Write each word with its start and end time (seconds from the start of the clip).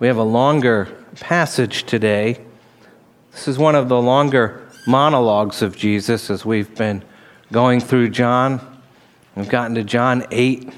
We 0.00 0.06
have 0.06 0.16
a 0.16 0.22
longer 0.22 0.86
passage 1.16 1.84
today. 1.84 2.40
This 3.32 3.46
is 3.46 3.58
one 3.58 3.74
of 3.74 3.90
the 3.90 4.00
longer 4.00 4.66
monologues 4.86 5.60
of 5.60 5.76
Jesus 5.76 6.30
as 6.30 6.42
we've 6.42 6.74
been 6.74 7.04
going 7.52 7.80
through 7.80 8.08
John. 8.08 8.80
We've 9.36 9.50
gotten 9.50 9.74
to 9.74 9.84
John 9.84 10.24
8. 10.30 10.72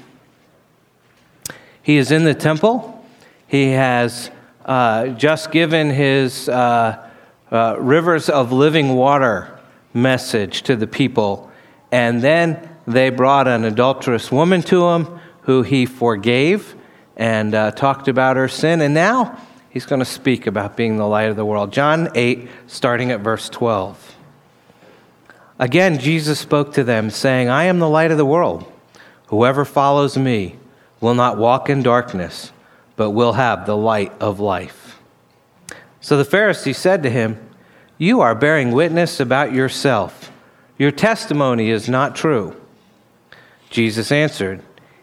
He 1.81 1.95
is 1.95 2.11
in 2.11 2.25
the 2.25 2.33
temple. 2.33 3.01
He 3.47 3.69
has 3.69 4.29
uh, 4.65 5.07
just 5.07 5.51
given 5.51 5.89
his 5.89 6.49
uh, 6.49 7.09
uh, 7.49 7.77
rivers 7.79 8.27
of 8.27 8.51
living 8.51 8.93
water 8.93 9.57
message 9.93 10.63
to 10.63 10.75
the 10.75 10.87
people. 10.87 11.49
And 11.93 12.21
then 12.21 12.75
they 12.85 13.09
brought 13.09 13.47
an 13.47 13.63
adulterous 13.63 14.33
woman 14.33 14.61
to 14.63 14.89
him 14.89 15.07
who 15.43 15.61
he 15.61 15.85
forgave 15.85 16.75
and 17.15 17.53
uh, 17.53 17.71
talked 17.71 18.07
about 18.07 18.37
her 18.37 18.47
sin. 18.47 18.81
And 18.81 18.93
now 18.93 19.39
he's 19.69 19.85
going 19.85 19.99
to 19.99 20.05
speak 20.05 20.47
about 20.47 20.75
being 20.75 20.97
the 20.97 21.07
light 21.07 21.29
of 21.29 21.35
the 21.35 21.45
world. 21.45 21.71
John 21.71 22.09
8, 22.15 22.47
starting 22.67 23.11
at 23.11 23.19
verse 23.19 23.49
12. 23.49 24.15
Again, 25.59 25.99
Jesus 25.99 26.39
spoke 26.39 26.73
to 26.73 26.83
them, 26.83 27.09
saying, 27.09 27.49
I 27.49 27.65
am 27.65 27.79
the 27.79 27.89
light 27.89 28.11
of 28.11 28.17
the 28.17 28.25
world. 28.25 28.65
Whoever 29.27 29.65
follows 29.65 30.17
me 30.17 30.57
will 30.99 31.13
not 31.13 31.37
walk 31.37 31.69
in 31.69 31.83
darkness, 31.83 32.51
but 32.95 33.11
will 33.11 33.33
have 33.33 33.65
the 33.65 33.77
light 33.77 34.11
of 34.19 34.39
life. 34.39 34.99
So 36.01 36.17
the 36.17 36.29
Pharisee 36.29 36.75
said 36.75 37.03
to 37.03 37.09
him, 37.09 37.39
You 37.97 38.21
are 38.21 38.35
bearing 38.35 38.71
witness 38.71 39.19
about 39.19 39.53
yourself. 39.53 40.31
Your 40.77 40.91
testimony 40.91 41.69
is 41.69 41.87
not 41.87 42.15
true. 42.15 42.59
Jesus 43.69 44.11
answered, 44.11 44.61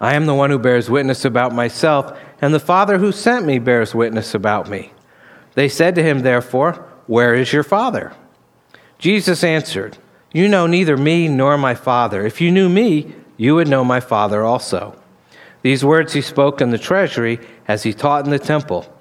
I 0.00 0.14
am 0.14 0.26
the 0.26 0.34
one 0.34 0.50
who 0.50 0.58
bears 0.58 0.88
witness 0.88 1.24
about 1.24 1.54
myself, 1.54 2.18
and 2.40 2.54
the 2.54 2.60
Father 2.60 2.98
who 2.98 3.10
sent 3.10 3.44
me 3.44 3.58
bears 3.58 3.94
witness 3.94 4.34
about 4.34 4.68
me. 4.68 4.92
They 5.54 5.68
said 5.68 5.94
to 5.96 6.02
him, 6.02 6.20
therefore, 6.20 6.72
Where 7.06 7.34
is 7.34 7.52
your 7.52 7.64
Father? 7.64 8.12
Jesus 8.98 9.42
answered, 9.42 9.98
You 10.32 10.48
know 10.48 10.66
neither 10.66 10.96
me 10.96 11.28
nor 11.28 11.58
my 11.58 11.74
Father. 11.74 12.24
If 12.24 12.40
you 12.40 12.50
knew 12.52 12.68
me, 12.68 13.14
you 13.36 13.54
would 13.54 13.68
know 13.68 13.84
my 13.84 14.00
Father 14.00 14.44
also. 14.44 15.00
These 15.62 15.84
words 15.84 16.12
he 16.12 16.20
spoke 16.20 16.60
in 16.60 16.70
the 16.70 16.78
treasury 16.78 17.40
as 17.66 17.82
he 17.82 17.92
taught 17.92 18.24
in 18.24 18.30
the 18.30 18.38
temple. 18.38 18.92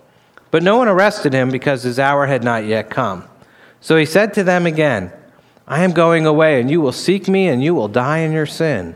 But 0.50 0.64
no 0.64 0.78
one 0.78 0.88
arrested 0.88 1.34
him 1.34 1.52
because 1.52 1.84
his 1.84 2.00
hour 2.00 2.26
had 2.26 2.44
not 2.44 2.66
yet 2.66 2.90
come. 2.90 3.28
So 3.82 3.98
he 3.98 4.06
said 4.06 4.34
to 4.34 4.44
them 4.44 4.66
again, 4.66 5.12
I 5.68 5.84
am 5.84 5.92
going 5.92 6.26
away, 6.26 6.60
and 6.60 6.72
you 6.72 6.82
will 6.82 6.94
seek 6.94 7.28
me, 7.28 7.48
and 7.48 7.62
you 7.62 7.76
will 7.76 7.90
die 7.90 8.20
in 8.20 8.32
your 8.32 8.46
sin. 8.46 8.96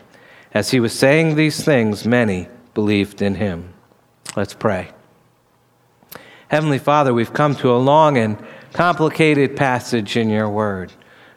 As 0.53 0.71
he 0.71 0.79
was 0.79 0.93
saying 0.93 1.35
these 1.35 1.63
things, 1.63 2.05
many 2.05 2.47
believed 2.73 3.21
in 3.21 3.35
him. 3.35 3.73
Let's 4.35 4.53
pray. 4.53 4.91
Heavenly 6.49 6.79
Father, 6.79 7.13
we've 7.13 7.33
come 7.33 7.55
to 7.57 7.71
a 7.71 7.77
long 7.77 8.17
and 8.17 8.37
complicated 8.73 9.55
passage 9.55 10.17
in 10.17 10.29
your 10.29 10.49
word. 10.49 10.91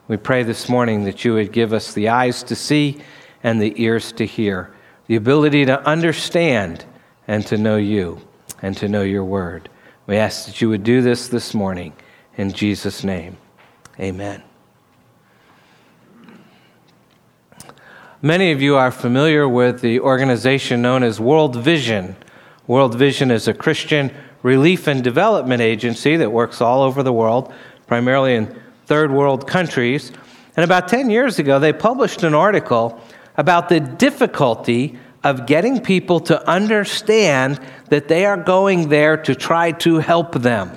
We 0.09 0.17
pray 0.17 0.43
this 0.43 0.69
morning 0.69 1.05
that 1.05 1.25
you 1.25 1.35
would 1.35 1.53
give 1.53 1.73
us 1.73 1.93
the 1.93 2.09
eyes 2.09 2.43
to 2.45 2.57
see 2.57 2.99
and 3.43 3.61
the 3.61 3.81
ears 3.81 4.13
to 4.13 4.27
hear, 4.27 4.75
the 5.07 5.17
ability 5.17 5.65
to 5.67 5.81
understand 5.87 6.85
and 7.29 7.47
to 7.47 7.57
know 7.57 7.77
you 7.77 8.21
and 8.63 8.77
to 8.79 8.89
know 8.89 9.03
your 9.03 9.25
word. 9.25 9.69
We 10.07 10.17
ask 10.17 10.47
that 10.47 10.61
you 10.61 10.69
would 10.69 10.83
do 10.83 11.01
this 11.01 11.29
this 11.29 11.55
morning. 11.55 11.93
In 12.37 12.53
Jesus' 12.53 13.05
name, 13.05 13.37
amen. 13.99 14.43
Many 18.25 18.53
of 18.53 18.63
you 18.63 18.77
are 18.77 18.91
familiar 18.91 19.47
with 19.47 19.83
the 19.83 20.01
organization 20.01 20.81
known 20.81 21.03
as 21.03 21.21
World 21.21 21.57
Vision. 21.57 22.17
World 22.67 22.95
Vision 22.95 23.31
is 23.31 23.49
a 23.49 23.53
Christian 23.53 24.11
relief 24.43 24.87
and 24.87 25.05
development 25.05 25.61
agency 25.61 26.17
that 26.17 26.33
works 26.33 26.63
all 26.63 26.81
over 26.81 27.03
the 27.03 27.13
world, 27.13 27.53
primarily 27.87 28.35
in 28.35 28.59
third 28.87 29.13
world 29.13 29.47
countries. 29.47 30.11
And 30.57 30.65
about 30.65 30.89
10 30.89 31.11
years 31.11 31.39
ago, 31.39 31.59
they 31.59 31.75
published 31.75 32.23
an 32.23 32.33
article 32.33 32.99
about 33.37 33.69
the 33.69 33.79
difficulty 33.79 34.99
of 35.23 35.45
getting 35.45 35.83
people 35.83 36.19
to 36.21 36.49
understand 36.49 37.61
that 37.91 38.09
they 38.09 38.25
are 38.25 38.39
going 38.39 38.89
there 38.89 39.19
to 39.19 39.35
try 39.35 39.73
to 39.73 39.99
help 39.99 40.33
them. 40.33 40.71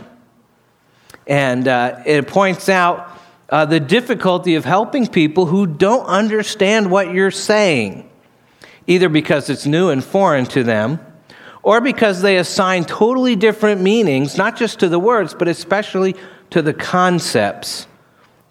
And 1.25 1.65
uh, 1.69 2.03
it 2.05 2.27
points 2.27 2.67
out 2.67 3.16
uh, 3.49 3.65
the 3.65 3.79
difficulty 3.79 4.55
of 4.55 4.65
helping 4.65 5.07
people 5.07 5.45
who 5.45 5.65
don't 5.65 6.05
understand 6.05 6.91
what 6.91 7.13
you're 7.13 7.31
saying, 7.31 8.09
either 8.87 9.09
because 9.09 9.49
it's 9.49 9.65
new 9.65 9.89
and 9.89 10.03
foreign 10.03 10.45
to 10.45 10.63
them, 10.63 10.99
or 11.63 11.81
because 11.81 12.21
they 12.21 12.37
assign 12.37 12.85
totally 12.85 13.35
different 13.35 13.81
meanings, 13.81 14.37
not 14.37 14.57
just 14.57 14.79
to 14.79 14.89
the 14.89 14.99
words, 14.99 15.33
but 15.33 15.47
especially 15.47 16.15
to 16.49 16.61
the 16.61 16.73
concepts 16.73 17.87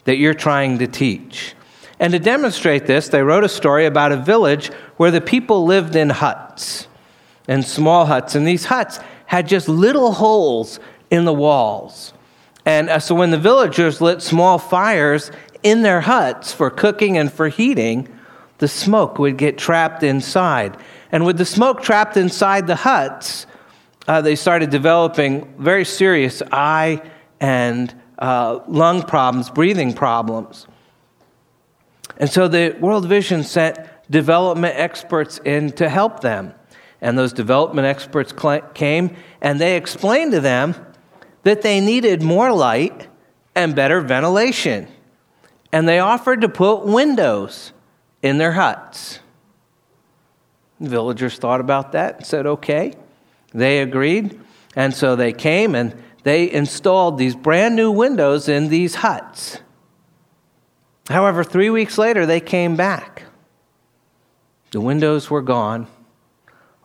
that 0.04 0.16
you're 0.16 0.34
trying 0.34 0.78
to 0.78 0.86
teach. 0.86 1.54
And 1.98 2.12
to 2.12 2.18
demonstrate 2.18 2.86
this, 2.86 3.08
they 3.08 3.22
wrote 3.22 3.44
a 3.44 3.48
story 3.48 3.86
about 3.86 4.12
a 4.12 4.16
village 4.16 4.68
where 4.96 5.10
the 5.10 5.20
people 5.20 5.64
lived 5.64 5.96
in 5.96 6.10
huts 6.10 6.88
and 7.48 7.64
small 7.64 8.06
huts. 8.06 8.34
And 8.34 8.46
these 8.46 8.66
huts 8.66 9.00
had 9.26 9.48
just 9.48 9.68
little 9.68 10.12
holes 10.12 10.78
in 11.10 11.24
the 11.24 11.32
walls. 11.32 12.12
And 12.66 12.90
uh, 12.90 12.98
so 12.98 13.14
when 13.14 13.30
the 13.30 13.38
villagers 13.38 14.00
lit 14.00 14.20
small 14.20 14.58
fires 14.58 15.30
in 15.62 15.82
their 15.82 16.02
huts 16.02 16.52
for 16.52 16.68
cooking 16.68 17.16
and 17.16 17.32
for 17.32 17.48
heating, 17.48 18.08
the 18.58 18.68
smoke 18.68 19.18
would 19.18 19.36
get 19.36 19.56
trapped 19.56 20.02
inside. 20.02 20.76
And 21.12 21.24
with 21.24 21.38
the 21.38 21.44
smoke 21.44 21.80
trapped 21.80 22.16
inside 22.16 22.66
the 22.66 22.76
huts, 22.76 23.46
uh, 24.08 24.20
they 24.20 24.34
started 24.34 24.70
developing 24.70 25.54
very 25.58 25.84
serious 25.84 26.42
eye 26.52 27.00
and 27.40 27.94
uh, 28.18 28.60
lung 28.66 29.02
problems, 29.02 29.48
breathing 29.48 29.92
problems. 29.92 30.66
And 32.18 32.30
so 32.30 32.48
the 32.48 32.76
World 32.80 33.06
Vision 33.06 33.44
sent 33.44 33.78
development 34.10 34.74
experts 34.76 35.38
in 35.44 35.70
to 35.72 35.88
help 35.88 36.20
them. 36.20 36.54
And 37.00 37.18
those 37.18 37.32
development 37.32 37.86
experts 37.86 38.32
came 38.74 39.16
and 39.40 39.60
they 39.60 39.76
explained 39.76 40.32
to 40.32 40.40
them 40.40 40.74
that 41.46 41.62
they 41.62 41.80
needed 41.80 42.20
more 42.22 42.52
light 42.52 43.06
and 43.54 43.76
better 43.76 44.00
ventilation. 44.00 44.88
And 45.72 45.86
they 45.86 46.00
offered 46.00 46.40
to 46.40 46.48
put 46.48 46.84
windows 46.84 47.72
in 48.20 48.38
their 48.38 48.50
huts. 48.50 49.20
The 50.80 50.88
villagers 50.88 51.38
thought 51.38 51.60
about 51.60 51.92
that 51.92 52.16
and 52.16 52.26
said, 52.26 52.46
okay. 52.46 52.94
They 53.52 53.78
agreed. 53.78 54.40
And 54.74 54.92
so 54.92 55.14
they 55.14 55.32
came 55.32 55.76
and 55.76 55.94
they 56.24 56.50
installed 56.50 57.16
these 57.16 57.36
brand 57.36 57.76
new 57.76 57.92
windows 57.92 58.48
in 58.48 58.68
these 58.68 58.96
huts. 58.96 59.60
However, 61.08 61.44
three 61.44 61.70
weeks 61.70 61.96
later, 61.96 62.26
they 62.26 62.40
came 62.40 62.74
back. 62.74 63.22
The 64.72 64.80
windows 64.80 65.30
were 65.30 65.42
gone. 65.42 65.86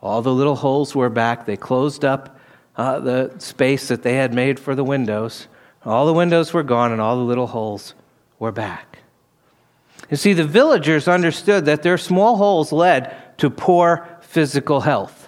All 0.00 0.22
the 0.22 0.32
little 0.32 0.54
holes 0.54 0.94
were 0.94 1.10
back. 1.10 1.46
They 1.46 1.56
closed 1.56 2.04
up 2.04 2.38
uh, 2.76 3.00
the 3.00 3.34
space 3.38 3.88
that 3.88 4.02
they 4.02 4.14
had 4.14 4.32
made 4.32 4.58
for 4.58 4.74
the 4.74 4.84
windows. 4.84 5.48
All 5.84 6.06
the 6.06 6.12
windows 6.12 6.52
were 6.52 6.62
gone, 6.62 6.92
and 6.92 7.00
all 7.00 7.16
the 7.16 7.22
little 7.22 7.48
holes 7.48 7.94
were 8.38 8.52
back. 8.52 8.98
You 10.10 10.16
see, 10.16 10.32
the 10.32 10.46
villagers 10.46 11.08
understood 11.08 11.64
that 11.64 11.82
their 11.82 11.98
small 11.98 12.36
holes 12.36 12.72
led 12.72 13.38
to 13.38 13.50
poor 13.50 14.06
physical 14.20 14.80
health 14.80 15.22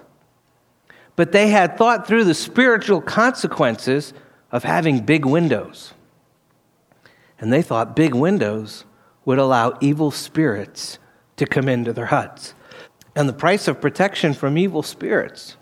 but 1.16 1.32
they 1.32 1.48
had 1.48 1.76
thought 1.76 2.06
through 2.06 2.24
the 2.24 2.34
spiritual 2.34 3.00
consequences 3.00 4.12
of 4.50 4.64
having 4.64 5.00
big 5.00 5.24
windows. 5.24 5.92
And 7.38 7.52
they 7.52 7.62
thought 7.62 7.96
big 7.96 8.14
windows 8.14 8.84
would 9.24 9.38
allow 9.38 9.76
evil 9.80 10.10
spirits 10.10 10.98
to 11.36 11.46
come 11.46 11.68
into 11.68 11.92
their 11.92 12.06
huts. 12.06 12.54
And 13.16 13.28
the 13.28 13.32
price 13.32 13.68
of 13.68 13.80
protection 13.80 14.34
from 14.34 14.58
evil 14.58 14.82
spirits 14.82 15.56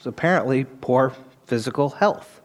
was 0.00 0.06
apparently 0.06 0.64
poor 0.64 1.12
physical 1.44 1.90
health. 1.90 2.40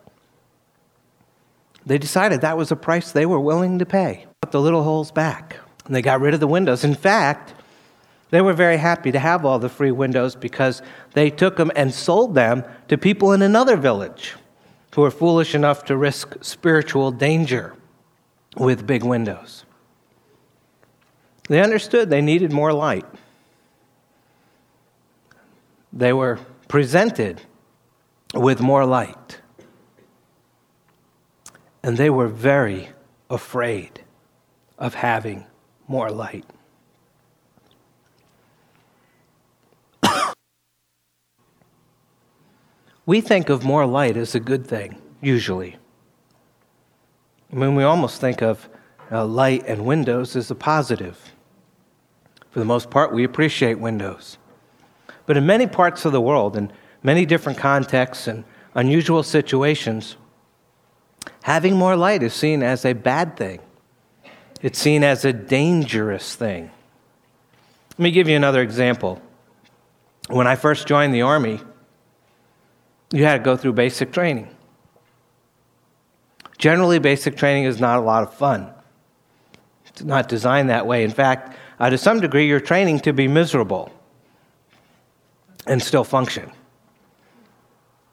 They 1.86 1.96
decided 1.96 2.42
that 2.42 2.58
was 2.58 2.70
a 2.70 2.76
price 2.76 3.12
they 3.12 3.24
were 3.24 3.40
willing 3.40 3.78
to 3.78 3.86
pay. 3.86 4.26
Put 4.42 4.50
the 4.50 4.60
little 4.60 4.82
holes 4.82 5.10
back. 5.10 5.56
And 5.86 5.94
they 5.94 6.02
got 6.02 6.20
rid 6.20 6.34
of 6.34 6.40
the 6.40 6.46
windows. 6.46 6.84
In 6.84 6.94
fact, 6.94 7.54
they 8.28 8.42
were 8.42 8.52
very 8.52 8.76
happy 8.76 9.10
to 9.10 9.18
have 9.18 9.46
all 9.46 9.58
the 9.58 9.70
free 9.70 9.90
windows 9.90 10.36
because 10.36 10.82
they 11.14 11.30
took 11.30 11.56
them 11.56 11.70
and 11.74 11.94
sold 11.94 12.34
them 12.34 12.62
to 12.88 12.98
people 12.98 13.32
in 13.32 13.40
another 13.40 13.76
village 13.76 14.34
who 14.94 15.00
were 15.00 15.10
foolish 15.10 15.54
enough 15.54 15.84
to 15.86 15.96
risk 15.96 16.36
spiritual 16.42 17.10
danger 17.10 17.74
with 18.56 18.86
big 18.86 19.02
windows. 19.02 19.64
They 21.48 21.62
understood 21.62 22.10
they 22.10 22.20
needed 22.20 22.52
more 22.52 22.72
light. 22.72 23.06
They 25.92 26.12
were 26.12 26.38
presented 26.68 27.42
with 28.34 28.60
more 28.60 28.84
light. 28.84 29.40
And 31.82 31.96
they 31.96 32.10
were 32.10 32.28
very 32.28 32.90
afraid 33.30 34.02
of 34.78 34.94
having 34.94 35.46
more 35.88 36.10
light. 36.10 36.44
we 43.06 43.20
think 43.20 43.48
of 43.48 43.64
more 43.64 43.86
light 43.86 44.16
as 44.16 44.34
a 44.34 44.40
good 44.40 44.66
thing, 44.66 45.00
usually. 45.20 45.76
I 47.52 47.56
mean, 47.56 47.76
we 47.76 47.84
almost 47.84 48.20
think 48.20 48.42
of 48.42 48.68
uh, 49.10 49.24
light 49.24 49.64
and 49.66 49.86
windows 49.86 50.34
as 50.34 50.50
a 50.50 50.54
positive. 50.56 51.32
For 52.50 52.58
the 52.58 52.64
most 52.64 52.90
part, 52.90 53.12
we 53.12 53.22
appreciate 53.22 53.78
windows. 53.78 54.38
But 55.26 55.36
in 55.36 55.44
many 55.44 55.66
parts 55.66 56.04
of 56.04 56.12
the 56.12 56.20
world, 56.20 56.56
in 56.56 56.72
many 57.02 57.26
different 57.26 57.58
contexts 57.58 58.28
and 58.28 58.44
unusual 58.74 59.22
situations, 59.22 60.16
having 61.42 61.76
more 61.76 61.96
light 61.96 62.22
is 62.22 62.32
seen 62.32 62.62
as 62.62 62.84
a 62.84 62.92
bad 62.92 63.36
thing. 63.36 63.60
It's 64.62 64.78
seen 64.78 65.04
as 65.04 65.24
a 65.24 65.32
dangerous 65.32 66.34
thing. 66.34 66.70
Let 67.90 67.98
me 67.98 68.10
give 68.10 68.28
you 68.28 68.36
another 68.36 68.62
example. 68.62 69.20
When 70.28 70.46
I 70.46 70.56
first 70.56 70.86
joined 70.86 71.14
the 71.14 71.22
Army, 71.22 71.60
you 73.12 73.24
had 73.24 73.38
to 73.38 73.44
go 73.44 73.56
through 73.56 73.74
basic 73.74 74.12
training. 74.12 74.48
Generally, 76.58 77.00
basic 77.00 77.36
training 77.36 77.64
is 77.64 77.80
not 77.80 77.98
a 77.98 78.02
lot 78.02 78.22
of 78.22 78.34
fun. 78.34 78.70
It's 79.86 80.02
not 80.02 80.28
designed 80.28 80.70
that 80.70 80.86
way. 80.86 81.04
In 81.04 81.10
fact, 81.10 81.56
uh, 81.78 81.90
to 81.90 81.98
some 81.98 82.20
degree, 82.20 82.48
you're 82.48 82.60
training 82.60 83.00
to 83.00 83.12
be 83.12 83.28
miserable 83.28 83.92
and 85.66 85.82
still 85.82 86.04
function. 86.04 86.50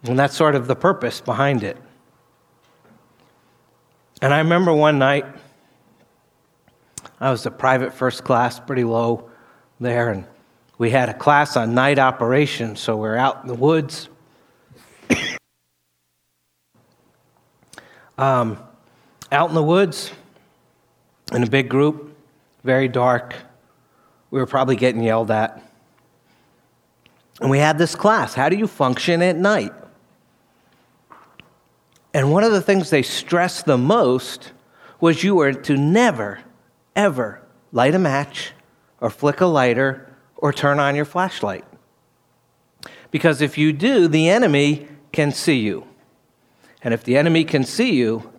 And 0.04 0.18
that's 0.20 0.36
sort 0.36 0.56
of 0.56 0.68
the 0.68 0.76
purpose 0.76 1.22
behind 1.22 1.64
it. 1.64 1.78
And 4.22 4.34
I 4.34 4.40
remember 4.40 4.74
one 4.74 5.00
night, 5.00 5.26
I 7.20 7.32
was 7.32 7.46
a 7.46 7.52
private 7.52 7.94
first 7.94 8.24
class, 8.24 8.60
pretty 8.60 8.84
low 8.84 9.30
there, 9.80 10.10
and 10.10 10.26
we 10.78 10.90
had 10.90 11.10
a 11.10 11.14
class 11.14 11.56
on 11.56 11.74
night 11.74 12.00
operations, 12.00 12.80
so 12.80 12.98
we're 12.98 13.16
out 13.16 13.42
in 13.42 13.48
the 13.48 13.54
woods 13.54 14.10
um, 18.18 18.58
out 19.32 19.50
in 19.50 19.56
the 19.56 19.64
woods 19.64 20.12
in 21.32 21.44
a 21.44 21.50
big 21.50 21.70
group, 21.70 22.16
very 22.64 22.88
dark. 22.88 23.36
We 24.32 24.40
were 24.40 24.46
probably 24.46 24.76
getting 24.76 25.04
yelled 25.04 25.32
at. 25.32 25.62
And 27.44 27.52
we 27.52 27.60
had 27.60 27.78
this 27.78 27.94
class 27.94 28.34
How 28.34 28.48
do 28.48 28.56
you 28.56 28.68
function 28.68 29.22
at 29.22 29.36
night? 29.36 29.74
And 32.14 32.32
one 32.32 32.46
of 32.46 32.54
the 32.54 32.62
things 32.62 32.90
they 32.90 33.02
stressed 33.02 33.66
the 33.66 33.78
most 33.78 34.54
was 35.02 35.26
you 35.26 35.36
were 35.36 35.52
to 35.52 35.76
never, 35.76 36.40
ever 36.96 37.42
light 37.74 37.96
a 37.96 38.00
match 38.00 38.54
or 39.02 39.10
flick 39.10 39.42
a 39.42 39.46
lighter 39.46 40.16
or 40.38 40.54
turn 40.54 40.80
on 40.80 40.96
your 40.96 41.04
flashlight. 41.04 41.66
Because 43.12 43.42
if 43.42 43.58
you 43.58 43.74
do, 43.74 44.08
the 44.08 44.30
enemy 44.30 44.88
can 45.12 45.34
see 45.34 45.60
you. 45.60 45.86
And 46.82 46.94
if 46.94 47.04
the 47.04 47.18
enemy 47.18 47.44
can 47.44 47.66
see 47.66 47.94
you, 47.94 48.32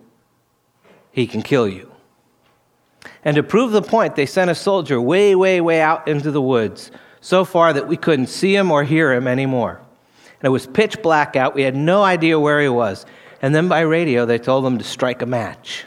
he 1.11 1.27
can 1.27 1.43
kill 1.43 1.67
you. 1.67 1.91
And 3.23 3.35
to 3.35 3.43
prove 3.43 3.71
the 3.71 3.83
point, 3.83 4.15
they 4.15 4.25
sent 4.25 4.49
a 4.49 4.55
soldier 4.55 4.99
way, 4.99 5.35
way, 5.35 5.61
way 5.61 5.79
out 5.79 6.07
into 6.07 6.31
the 6.31 6.41
woods, 6.41 6.89
so 7.25 7.43
far 7.43 7.73
that 7.73 7.87
we 7.87 7.97
couldn't 7.97 8.27
see 8.27 8.55
him 8.55 8.69
or 8.71 8.83
hear 8.83 9.11
him 9.11 9.27
anymore. 9.27 9.81
And 10.39 10.43
it 10.43 10.49
was 10.49 10.67
pitch 10.67 11.01
black 11.01 11.35
out. 11.35 11.55
We 11.55 11.63
had 11.63 11.75
no 11.75 12.03
idea 12.03 12.39
where 12.39 12.61
he 12.61 12.69
was. 12.69 13.03
And 13.41 13.55
then 13.55 13.67
by 13.67 13.79
radio, 13.79 14.27
they 14.27 14.37
told 14.37 14.63
him 14.63 14.77
to 14.77 14.83
strike 14.83 15.23
a 15.23 15.25
match. 15.25 15.85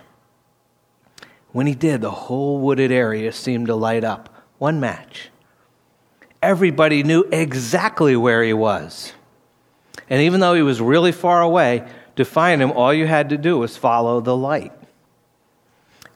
When 1.52 1.68
he 1.68 1.76
did, 1.76 2.00
the 2.00 2.10
whole 2.10 2.58
wooded 2.58 2.90
area 2.90 3.30
seemed 3.30 3.68
to 3.68 3.76
light 3.76 4.02
up. 4.02 4.34
One 4.58 4.80
match. 4.80 5.30
Everybody 6.42 7.04
knew 7.04 7.22
exactly 7.30 8.16
where 8.16 8.42
he 8.42 8.52
was. 8.52 9.12
And 10.10 10.20
even 10.22 10.40
though 10.40 10.54
he 10.54 10.62
was 10.62 10.80
really 10.80 11.12
far 11.12 11.40
away, 11.40 11.86
to 12.16 12.24
find 12.24 12.60
him, 12.60 12.72
all 12.72 12.92
you 12.92 13.06
had 13.06 13.28
to 13.28 13.38
do 13.38 13.58
was 13.58 13.76
follow 13.76 14.20
the 14.20 14.36
light. 14.36 14.72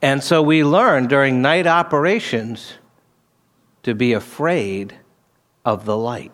And 0.02 0.20
so 0.20 0.42
we 0.42 0.64
learned 0.64 1.10
during 1.10 1.40
night 1.40 1.68
operations 1.68 2.72
to 3.84 3.94
be 3.94 4.14
afraid 4.14 4.96
of 5.64 5.84
the 5.84 5.96
light. 5.96 6.32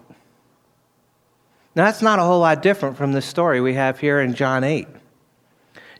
Now, 1.75 1.85
that's 1.85 2.03
not 2.03 2.19
a 2.19 2.23
whole 2.23 2.41
lot 2.41 2.63
different 2.63 2.97
from 2.97 3.13
the 3.13 3.23
story 3.23 3.61
we 3.61 3.75
have 3.75 4.01
here 4.01 4.21
in 4.21 4.35
John 4.35 4.65
8. 4.65 4.89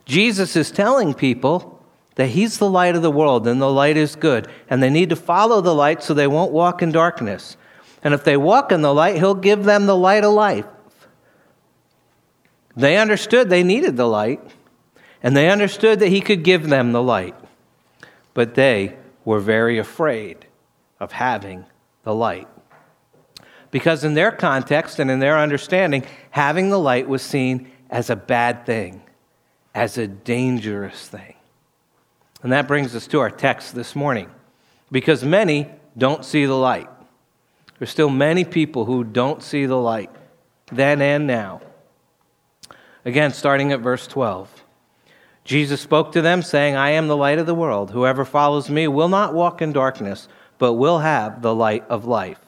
Jesus 0.05 0.57
is 0.57 0.71
telling 0.71 1.15
people 1.15 1.85
that 2.17 2.31
he's 2.31 2.59
the 2.59 2.69
light 2.69 2.97
of 2.97 3.03
the 3.03 3.11
world 3.13 3.47
and 3.47 3.61
the 3.61 3.71
light 3.71 3.97
is 3.97 4.17
good, 4.17 4.49
and 4.69 4.83
they 4.83 4.91
need 4.91 5.11
to 5.11 5.17
follow 5.17 5.61
the 5.61 5.75
light 5.75 6.03
so 6.03 6.15
they 6.15 6.27
won't 6.27 6.51
walk 6.51 6.83
in 6.83 6.91
darkness. 6.91 7.57
And 8.03 8.13
if 8.13 8.25
they 8.25 8.37
walk 8.37 8.73
in 8.73 8.83
the 8.83 8.93
light, 8.93 9.17
he'll 9.17 9.35
give 9.35 9.65
them 9.65 9.87
the 9.87 9.97
light 9.97 10.25
of 10.25 10.33
life. 10.33 10.67
They 12.75 12.97
understood 12.97 13.49
they 13.49 13.63
needed 13.63 13.97
the 13.97 14.09
light, 14.09 14.41
and 15.23 15.37
they 15.37 15.49
understood 15.49 16.01
that 16.01 16.09
he 16.09 16.21
could 16.21 16.43
give 16.43 16.69
them 16.69 16.93
the 16.93 17.03
light. 17.03 17.37
But 18.35 18.55
they 18.55 18.97
were 19.25 19.41
very 19.41 19.79
afraid 19.79 20.47
of 20.99 21.13
having 21.13 21.67
the 22.03 22.15
light. 22.15 22.49
Because 23.71 24.05
in 24.05 24.15
their 24.15 24.33
context 24.33 24.99
and 24.99 25.11
in 25.11 25.19
their 25.19 25.39
understanding, 25.39 26.05
having 26.31 26.71
the 26.71 26.79
light 26.79 27.09
was 27.09 27.23
seen 27.23 27.71
as 27.91 28.11
a 28.11 28.17
bad 28.17 28.65
thing, 28.65 29.03
as 29.75 29.99
a 29.99 30.07
dangerous 30.07 31.09
thing. 31.09 31.35
And 32.43 32.53
that 32.53 32.69
brings 32.69 32.95
us 32.95 33.07
to 33.09 33.21
our 33.21 33.31
text 33.31 33.75
this 33.75 33.97
morning. 33.97 34.31
Because 34.91 35.25
many 35.25 35.69
don't 35.97 36.25
see 36.25 36.47
the 36.47 36.55
light. 36.55 36.89
There's 37.79 37.91
still 37.91 38.11
many 38.11 38.45
people 38.45 38.85
who 38.85 39.05
don't 39.05 39.43
see 39.43 39.67
the 39.67 39.77
light, 39.77 40.11
then 40.73 41.03
and 41.03 41.27
now. 41.27 41.61
Again, 43.05 43.33
starting 43.33 43.73
at 43.73 43.81
verse 43.81 44.07
12. 44.07 44.65
Jesus 45.45 45.81
spoke 45.81 46.13
to 46.13 46.21
them, 46.21 46.43
saying, 46.43 46.77
I 46.77 46.91
am 46.91 47.09
the 47.09 47.17
light 47.17 47.39
of 47.39 47.47
the 47.47 47.55
world. 47.55 47.91
Whoever 47.91 48.25
follows 48.25 48.69
me 48.69 48.87
will 48.87 49.09
not 49.09 49.33
walk 49.33 49.63
in 49.63 49.73
darkness, 49.73 50.29
but 50.59 50.75
will 50.75 50.99
have 50.99 51.41
the 51.41 51.55
light 51.55 51.85
of 51.89 52.05
life. 52.05 52.48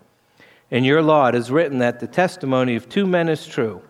In 0.71 0.85
your 0.85 1.01
law 1.01 1.27
it 1.27 1.35
is 1.35 1.51
written 1.51 1.79
that 1.79 1.99
the 1.99 2.07
testimony 2.07 2.75
of 2.75 2.87
two 2.87 3.05
men 3.05 3.27
is 3.27 3.45
true. 3.45 3.81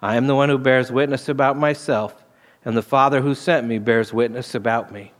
I 0.00 0.16
am 0.16 0.28
the 0.28 0.36
one 0.36 0.48
who 0.48 0.58
bears 0.58 0.90
witness 0.90 1.28
about 1.28 1.58
myself, 1.58 2.24
and 2.64 2.76
the 2.76 2.82
Father 2.82 3.20
who 3.20 3.34
sent 3.34 3.66
me 3.66 3.78
bears 3.78 4.14
witness 4.14 4.54
about 4.54 4.92
me. 4.92 5.12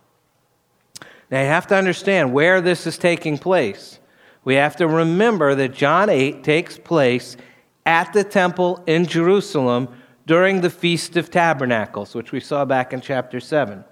Now 1.30 1.40
you 1.40 1.48
have 1.48 1.66
to 1.66 1.76
understand 1.76 2.32
where 2.32 2.60
this 2.60 2.86
is 2.86 2.96
taking 2.96 3.36
place. 3.36 3.98
We 4.44 4.54
have 4.54 4.76
to 4.76 4.86
remember 4.86 5.54
that 5.56 5.74
John 5.74 6.08
8 6.08 6.42
takes 6.42 6.78
place 6.78 7.36
at 7.84 8.12
the 8.12 8.24
temple 8.24 8.82
in 8.86 9.06
Jerusalem 9.06 9.88
during 10.26 10.60
the 10.60 10.70
Feast 10.70 11.16
of 11.16 11.30
Tabernacles, 11.30 12.14
which 12.14 12.32
we 12.32 12.40
saw 12.40 12.64
back 12.64 12.92
in 12.92 13.00
chapter 13.00 13.40
7. 13.40 13.84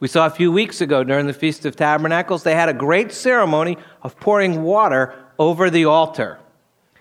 We 0.00 0.08
saw 0.08 0.26
a 0.26 0.30
few 0.30 0.52
weeks 0.52 0.80
ago 0.80 1.04
during 1.04 1.26
the 1.26 1.32
Feast 1.32 1.64
of 1.64 1.76
Tabernacles, 1.76 2.42
they 2.42 2.54
had 2.54 2.68
a 2.68 2.74
great 2.74 3.12
ceremony 3.12 3.76
of 4.02 4.18
pouring 4.18 4.62
water 4.62 5.14
over 5.38 5.70
the 5.70 5.84
altar. 5.84 6.38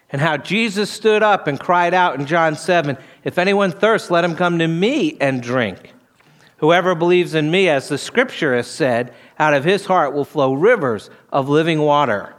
And 0.10 0.22
how 0.22 0.38
Jesus 0.38 0.92
stood 0.92 1.24
up 1.24 1.48
and 1.48 1.60
cried 1.60 1.94
out 1.94 2.20
in 2.20 2.26
John 2.26 2.56
7 2.56 2.98
If 3.24 3.38
anyone 3.38 3.72
thirsts, 3.72 4.12
let 4.12 4.24
him 4.24 4.36
come 4.36 4.60
to 4.60 4.68
me 4.68 5.18
and 5.20 5.42
drink. 5.42 5.94
Whoever 6.58 6.96
believes 6.96 7.34
in 7.34 7.52
me, 7.52 7.68
as 7.68 7.90
the 7.90 7.98
scripture 7.98 8.56
has 8.56 8.68
said, 8.68 9.14
out 9.40 9.54
of 9.54 9.66
his 9.66 9.86
heart 9.86 10.14
will 10.14 10.24
flow 10.24 10.54
rivers 10.54 11.10
of 11.32 11.50
living 11.50 11.80
water. 11.80 12.36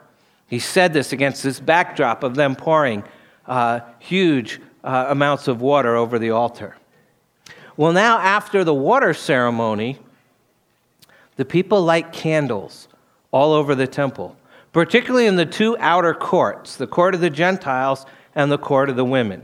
He 0.47 0.59
said 0.59 0.93
this 0.93 1.13
against 1.13 1.43
this 1.43 1.61
backdrop 1.61 2.23
of 2.23 2.35
them 2.35 2.55
pouring 2.55 3.05
uh, 3.47 3.81
huge 3.99 4.61
uh, 4.83 5.07
amounts 5.09 5.49
of 5.49 5.61
water 5.61 5.97
over 5.97 6.19
the 6.19 6.31
altar. 6.31 6.77
Well, 7.77 7.93
now, 7.93 8.19
after 8.19 8.63
the 8.63 8.75
water 8.75 9.15
ceremony, 9.15 9.99
the 11.37 11.45
people 11.45 11.83
light 11.83 12.13
candles 12.13 12.87
all 13.33 13.53
over 13.53 13.75
the 13.75 13.89
temple, 13.89 14.37
particularly 14.75 15.27
in 15.27 15.37
the 15.37 15.47
two 15.47 15.79
outer 15.79 16.13
courts 16.13 16.77
the 16.77 16.87
court 16.87 17.15
of 17.15 17.23
the 17.23 17.31
Gentiles 17.31 18.05
and 18.35 18.53
the 18.53 18.59
court 18.59 18.91
of 18.91 18.97
the 18.97 19.05
women. 19.05 19.43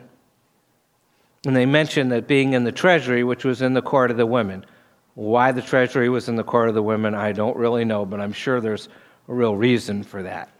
And 1.46 1.56
they 1.56 1.64
mentioned 1.64 2.12
that 2.12 2.26
being 2.26 2.52
in 2.52 2.64
the 2.64 2.72
treasury, 2.72 3.24
which 3.24 3.44
was 3.44 3.62
in 3.62 3.72
the 3.72 3.80
court 3.80 4.10
of 4.10 4.18
the 4.18 4.26
women. 4.26 4.66
Why 5.14 5.52
the 5.52 5.62
treasury 5.62 6.10
was 6.10 6.28
in 6.28 6.36
the 6.36 6.44
court 6.44 6.68
of 6.68 6.74
the 6.74 6.82
women, 6.82 7.14
I 7.14 7.32
don't 7.32 7.56
really 7.56 7.84
know, 7.84 8.04
but 8.04 8.20
I'm 8.20 8.32
sure 8.32 8.60
there's 8.60 8.88
a 9.28 9.32
real 9.32 9.56
reason 9.56 10.02
for 10.02 10.22
that. 10.24 10.50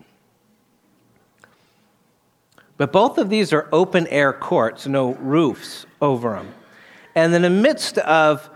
But 2.77 2.93
both 2.93 3.19
of 3.19 3.29
these 3.29 3.53
are 3.53 3.69
open 3.73 4.07
air 4.07 4.33
courts, 4.33 4.87
no 4.87 5.15
roofs 5.15 5.85
over 6.01 6.31
them. 6.31 6.55
And 7.15 7.35
in 7.35 7.43
the 7.43 7.51
midst 7.51 7.99
of 7.99 8.49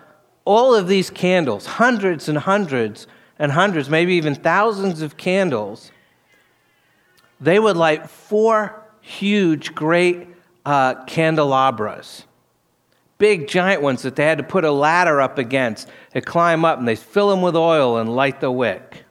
all 0.45 0.75
of 0.75 0.89
these 0.89 1.11
candles, 1.11 1.67
hundreds 1.67 2.29
and 2.29 2.39
hundreds 2.39 3.07
and 3.39 3.53
hundreds, 3.53 3.91
maybe 3.91 4.15
even 4.15 4.35
thousands 4.35 5.03
of 5.03 5.17
candles, 5.17 5.91
they 7.45 7.59
would 7.59 7.77
light 7.77 8.09
four 8.09 8.83
huge, 9.01 9.75
great 9.75 10.29
uh, 10.65 11.05
candelabras. 11.05 12.25
Big, 13.19 13.47
giant 13.49 13.83
ones 13.83 14.03
that 14.03 14.17
they 14.17 14.25
had 14.25 14.39
to 14.39 14.45
put 14.45 14.65
a 14.65 14.71
ladder 14.71 15.21
up 15.21 15.39
against 15.39 15.89
to 16.13 16.21
climb 16.21 16.65
up, 16.65 16.79
and 16.79 16.89
they 16.89 16.97
fill 16.97 17.29
them 17.29 17.43
with 17.43 17.55
oil 17.55 17.99
and 17.99 18.15
light 18.15 18.41
the 18.41 18.51
wick. 18.51 19.05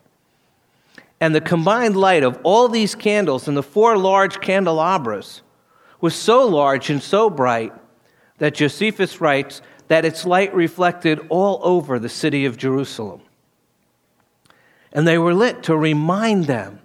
And 1.21 1.33
the 1.33 1.41
combined 1.41 1.95
light 1.95 2.23
of 2.23 2.39
all 2.43 2.67
these 2.67 2.95
candles 2.95 3.47
and 3.47 3.55
the 3.55 3.63
four 3.63 3.97
large 3.97 4.41
candelabras 4.41 5.41
was 6.01 6.15
so 6.15 6.45
large 6.45 6.89
and 6.89 7.01
so 7.01 7.29
bright 7.29 7.71
that 8.39 8.55
Josephus 8.55 9.21
writes 9.21 9.61
that 9.87 10.05
its 10.05 10.25
light 10.25 10.53
reflected 10.53 11.25
all 11.29 11.59
over 11.61 11.97
the 11.97 12.09
city 12.09 12.45
of 12.45 12.57
Jerusalem. 12.57 13.21
And 14.91 15.07
they 15.07 15.17
were 15.17 15.33
lit 15.33 15.63
to 15.63 15.77
remind 15.77 16.45
them 16.45 16.79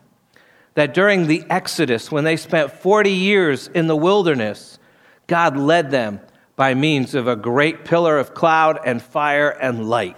that 0.78 0.94
during 0.94 1.26
the 1.26 1.44
Exodus, 1.50 2.12
when 2.12 2.22
they 2.22 2.36
spent 2.36 2.70
40 2.70 3.10
years 3.10 3.66
in 3.66 3.88
the 3.88 3.96
wilderness, 3.96 4.78
God 5.26 5.56
led 5.56 5.90
them 5.90 6.20
by 6.54 6.74
means 6.74 7.16
of 7.16 7.26
a 7.26 7.34
great 7.34 7.84
pillar 7.84 8.16
of 8.16 8.32
cloud 8.32 8.78
and 8.84 9.02
fire 9.02 9.50
and 9.50 9.88
light. 9.88 10.16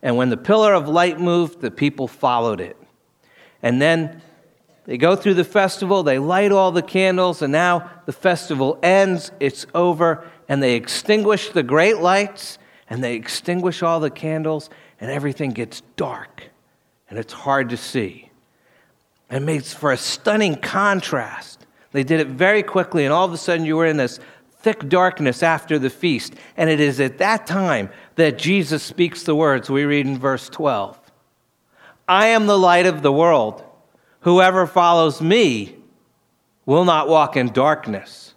And 0.00 0.16
when 0.16 0.30
the 0.30 0.36
pillar 0.36 0.74
of 0.74 0.88
light 0.88 1.18
moved, 1.18 1.60
the 1.60 1.72
people 1.72 2.06
followed 2.06 2.60
it. 2.60 2.76
And 3.60 3.82
then 3.82 4.22
they 4.84 4.96
go 4.96 5.16
through 5.16 5.34
the 5.34 5.42
festival, 5.42 6.04
they 6.04 6.20
light 6.20 6.52
all 6.52 6.70
the 6.70 6.80
candles, 6.80 7.42
and 7.42 7.50
now 7.50 7.90
the 8.06 8.12
festival 8.12 8.78
ends, 8.80 9.32
it's 9.40 9.66
over, 9.74 10.24
and 10.48 10.62
they 10.62 10.76
extinguish 10.76 11.50
the 11.50 11.64
great 11.64 11.98
lights 11.98 12.58
and 12.88 13.02
they 13.02 13.16
extinguish 13.16 13.82
all 13.82 13.98
the 13.98 14.08
candles, 14.08 14.70
and 15.00 15.10
everything 15.10 15.50
gets 15.50 15.82
dark 15.96 16.44
and 17.10 17.18
it's 17.18 17.32
hard 17.32 17.70
to 17.70 17.76
see. 17.76 18.27
It 19.30 19.40
makes 19.40 19.72
for 19.74 19.92
a 19.92 19.96
stunning 19.96 20.56
contrast. 20.56 21.66
They 21.92 22.04
did 22.04 22.20
it 22.20 22.28
very 22.28 22.62
quickly, 22.62 23.04
and 23.04 23.12
all 23.12 23.24
of 23.24 23.32
a 23.32 23.36
sudden 23.36 23.66
you 23.66 23.76
were 23.76 23.86
in 23.86 23.96
this 23.96 24.20
thick 24.60 24.88
darkness 24.88 25.42
after 25.42 25.78
the 25.78 25.90
feast. 25.90 26.34
And 26.56 26.68
it 26.70 26.80
is 26.80 27.00
at 27.00 27.18
that 27.18 27.46
time 27.46 27.90
that 28.16 28.38
Jesus 28.38 28.82
speaks 28.82 29.22
the 29.22 29.34
words 29.34 29.70
we 29.70 29.84
read 29.84 30.06
in 30.06 30.18
verse 30.18 30.48
12 30.48 30.98
I 32.08 32.28
am 32.28 32.46
the 32.46 32.58
light 32.58 32.86
of 32.86 33.02
the 33.02 33.12
world. 33.12 33.62
Whoever 34.20 34.66
follows 34.66 35.20
me 35.20 35.76
will 36.66 36.84
not 36.84 37.08
walk 37.08 37.36
in 37.36 37.52
darkness, 37.52 38.34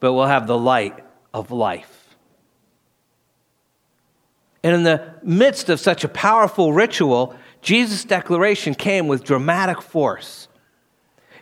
but 0.00 0.12
will 0.12 0.26
have 0.26 0.46
the 0.46 0.58
light 0.58 1.02
of 1.34 1.50
life. 1.50 1.96
And 4.62 4.74
in 4.74 4.82
the 4.82 5.14
midst 5.22 5.68
of 5.68 5.78
such 5.78 6.04
a 6.04 6.08
powerful 6.08 6.72
ritual, 6.72 7.36
Jesus' 7.66 8.04
declaration 8.04 8.76
came 8.76 9.08
with 9.08 9.24
dramatic 9.24 9.82
force. 9.82 10.46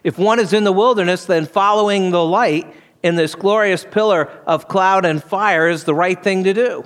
If 0.03 0.19
one 0.19 0.41
is 0.41 0.55
in 0.55 0.65
the 0.65 0.73
wilderness, 0.73 1.27
then 1.27 1.45
following 1.45 2.13
the 2.13 2.25
light 2.25 2.75
in 3.03 3.17
this 3.17 3.35
glorious 3.35 3.85
pillar 3.85 4.31
of 4.47 4.67
cloud 4.67 5.05
and 5.05 5.23
fire 5.23 5.69
is 5.69 5.85
the 5.85 5.95
right 5.95 6.21
thing 6.21 6.45
to 6.45 6.55
do. 6.55 6.83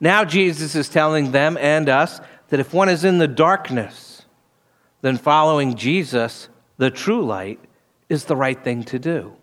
Now, 0.00 0.24
Jesus 0.24 0.74
is 0.74 0.88
telling 0.88 1.30
them 1.30 1.56
and 1.58 1.88
us 1.88 2.20
that 2.48 2.58
if 2.58 2.74
one 2.74 2.88
is 2.88 3.04
in 3.04 3.18
the 3.18 3.28
darkness, 3.28 4.22
then 5.00 5.16
following 5.16 5.76
Jesus, 5.76 6.48
the 6.76 6.90
true 6.90 7.24
light, 7.24 7.60
is 8.08 8.24
the 8.24 8.34
right 8.34 8.60
thing 8.64 8.82
to 8.82 8.98
do. 8.98 9.36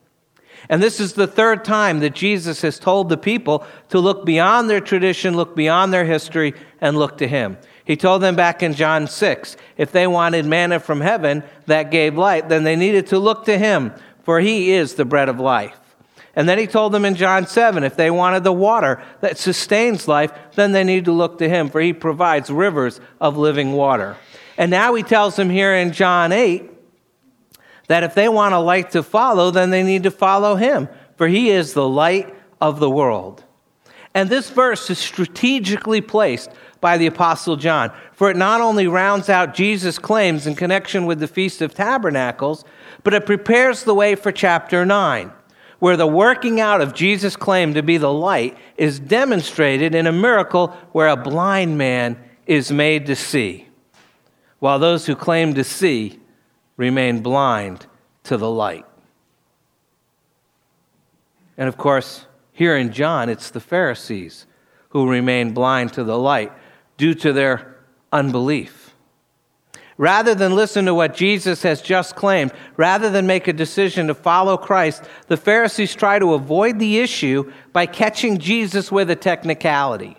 And 0.68 0.84
this 0.84 1.00
is 1.00 1.14
the 1.14 1.28
third 1.28 1.64
time 1.64 2.02
that 2.02 2.14
Jesus 2.14 2.62
has 2.62 2.78
told 2.78 3.08
the 3.08 3.16
people 3.16 3.66
to 3.88 4.00
look 4.00 4.26
beyond 4.26 4.70
their 4.70 4.82
tradition, 4.82 5.38
look 5.38 5.56
beyond 5.56 5.94
their 5.94 6.04
history, 6.04 6.54
and 6.82 7.00
look 7.00 7.20
to 7.20 7.28
Him. 7.28 7.58
He 7.88 7.96
told 7.96 8.22
them 8.22 8.36
back 8.36 8.62
in 8.62 8.74
John 8.74 9.08
6 9.08 9.56
if 9.78 9.94
they 9.94 10.06
wanted 10.06 10.46
manna 10.46 10.80
from 10.80 11.00
heaven 11.00 11.42
that 11.68 11.90
gave 11.90 12.18
light, 12.18 12.50
then 12.50 12.66
they 12.66 12.76
needed 12.76 13.08
to 13.08 13.18
look 13.18 13.46
to 13.46 13.58
Him, 13.58 13.94
for 14.24 14.42
He 14.42 14.74
is 14.74 14.96
the 14.96 15.06
bread 15.06 15.30
of 15.30 15.40
life. 15.40 15.80
And 16.36 16.48
then 16.48 16.60
he 16.60 16.68
told 16.68 16.92
them 16.92 17.04
in 17.04 17.16
John 17.16 17.48
7 17.48 17.84
if 17.84 17.96
they 17.96 18.12
wanted 18.12 18.44
the 18.44 18.54
water 18.54 19.02
that 19.22 19.40
sustains 19.40 20.08
life, 20.08 20.32
then 20.54 20.72
they 20.72 20.84
need 20.84 21.06
to 21.06 21.12
look 21.12 21.40
to 21.40 21.50
him, 21.50 21.68
for 21.68 21.82
he 21.82 21.94
provides 21.94 22.52
rivers 22.52 23.02
of 23.20 23.38
living 23.38 23.74
water. 23.74 24.18
And 24.56 24.70
now 24.70 24.94
he 24.94 25.02
tells 25.02 25.36
them 25.36 25.50
here 25.50 25.74
in 25.74 25.94
John 25.94 26.32
8 26.32 26.70
that 27.88 28.04
if 28.04 28.14
they 28.14 28.30
want 28.30 28.54
a 28.54 28.60
light 28.60 28.92
to 28.92 29.02
follow, 29.02 29.50
then 29.50 29.72
they 29.72 29.82
need 29.82 30.04
to 30.04 30.12
follow 30.12 30.56
him, 30.56 30.90
for 31.16 31.28
he 31.28 31.50
is 31.50 31.74
the 31.74 31.90
light 31.90 32.32
of 32.62 32.80
the 32.80 32.90
world. 32.90 33.44
And 34.14 34.30
this 34.30 34.52
verse 34.52 34.92
is 34.92 35.00
strategically 35.00 36.02
placed 36.02 36.52
by 36.88 36.98
the 36.98 37.08
Apostle 37.08 37.58
John, 37.58 37.92
for 38.14 38.32
it 38.32 38.38
not 38.38 38.62
only 38.62 38.88
rounds 38.88 39.28
out 39.28 39.54
Jesus' 39.54 40.00
claims 40.00 40.48
in 40.48 40.56
connection 40.56 41.06
with 41.06 41.20
the 41.20 41.28
Feast 41.28 41.62
of 41.62 41.74
Tabernacles, 41.74 42.64
but 43.04 43.14
it 43.14 43.26
prepares 43.26 43.84
the 43.84 43.94
way 43.94 44.16
for 44.16 44.32
chapter 44.32 44.86
9, 44.86 45.30
where 45.80 45.98
the 45.98 46.08
working 46.08 46.62
out 46.62 46.80
of 46.80 46.94
Jesus' 46.94 47.36
claim 47.36 47.74
to 47.74 47.84
be 47.84 47.98
the 47.98 48.10
light 48.10 48.58
is 48.78 49.02
demonstrated 49.02 49.94
in 49.94 50.08
a 50.08 50.14
miracle 50.14 50.68
where 50.94 51.10
a 51.10 51.18
blind 51.18 51.78
man 51.78 52.18
is 52.46 52.72
made 52.72 53.06
to 53.08 53.18
see, 53.18 53.68
while 54.60 54.80
those 54.80 55.08
who 55.08 55.14
claim 55.14 55.54
to 55.56 55.66
see 55.66 56.22
remain 56.78 57.20
blind 57.20 57.86
to 58.24 58.38
the 58.38 58.50
light. 58.50 58.86
And 61.58 61.68
of 61.68 61.76
course, 61.76 62.28
here 62.54 62.78
in 62.78 62.94
John, 62.94 63.28
it's 63.28 63.50
the 63.50 63.60
Pharisees 63.60 64.46
who 64.92 65.10
remain 65.10 65.52
blind 65.52 65.92
to 65.92 66.06
the 66.06 66.18
light 66.18 66.54
due 66.98 67.14
to 67.14 67.32
their 67.32 67.78
unbelief. 68.12 68.94
Rather 69.98 70.36
than 70.36 70.56
listen 70.56 70.86
to 70.86 70.94
what 70.94 71.16
Jesus 71.16 71.64
has 71.64 71.82
just 71.82 72.16
claimed, 72.16 72.52
rather 72.76 73.10
than 73.10 73.26
make 73.26 73.48
a 73.48 73.54
decision 73.54 74.08
to 74.08 74.14
follow 74.14 74.56
Christ, 74.56 75.04
the 75.28 75.38
Pharisees 75.38 75.96
try 75.96 76.20
to 76.20 76.34
avoid 76.34 76.78
the 76.78 77.00
issue 77.00 77.52
by 77.74 77.88
catching 77.88 78.38
Jesus 78.38 78.92
with 78.92 79.10
a 79.10 79.16
technicality. 79.16 80.18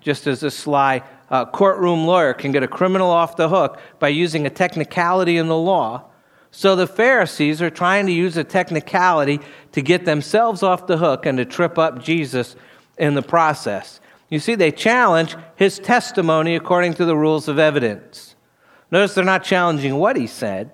Just 0.00 0.26
as 0.26 0.42
a 0.42 0.50
sly 0.50 1.02
a 1.30 1.46
courtroom 1.46 2.06
lawyer 2.06 2.34
can 2.34 2.50
get 2.50 2.64
a 2.64 2.68
criminal 2.68 3.08
off 3.08 3.36
the 3.36 3.48
hook 3.48 3.78
by 4.00 4.08
using 4.08 4.46
a 4.46 4.50
technicality 4.50 5.36
in 5.36 5.46
the 5.46 5.56
law. 5.56 6.04
So 6.50 6.74
the 6.74 6.88
Pharisees 6.88 7.62
are 7.62 7.70
trying 7.70 8.06
to 8.06 8.12
use 8.12 8.36
a 8.36 8.42
technicality 8.42 9.40
to 9.70 9.80
get 9.80 10.04
themselves 10.04 10.64
off 10.64 10.88
the 10.88 10.96
hook 10.96 11.26
and 11.26 11.38
to 11.38 11.44
trip 11.44 11.78
up 11.78 12.02
Jesus 12.02 12.56
in 12.98 13.14
the 13.14 13.22
process. 13.22 13.99
You 14.30 14.38
see, 14.38 14.54
they 14.54 14.70
challenge 14.70 15.36
his 15.56 15.78
testimony 15.78 16.54
according 16.54 16.94
to 16.94 17.04
the 17.04 17.16
rules 17.16 17.48
of 17.48 17.58
evidence. 17.58 18.36
Notice 18.90 19.14
they're 19.14 19.24
not 19.24 19.44
challenging 19.44 19.96
what 19.96 20.16
he 20.16 20.26
said, 20.26 20.72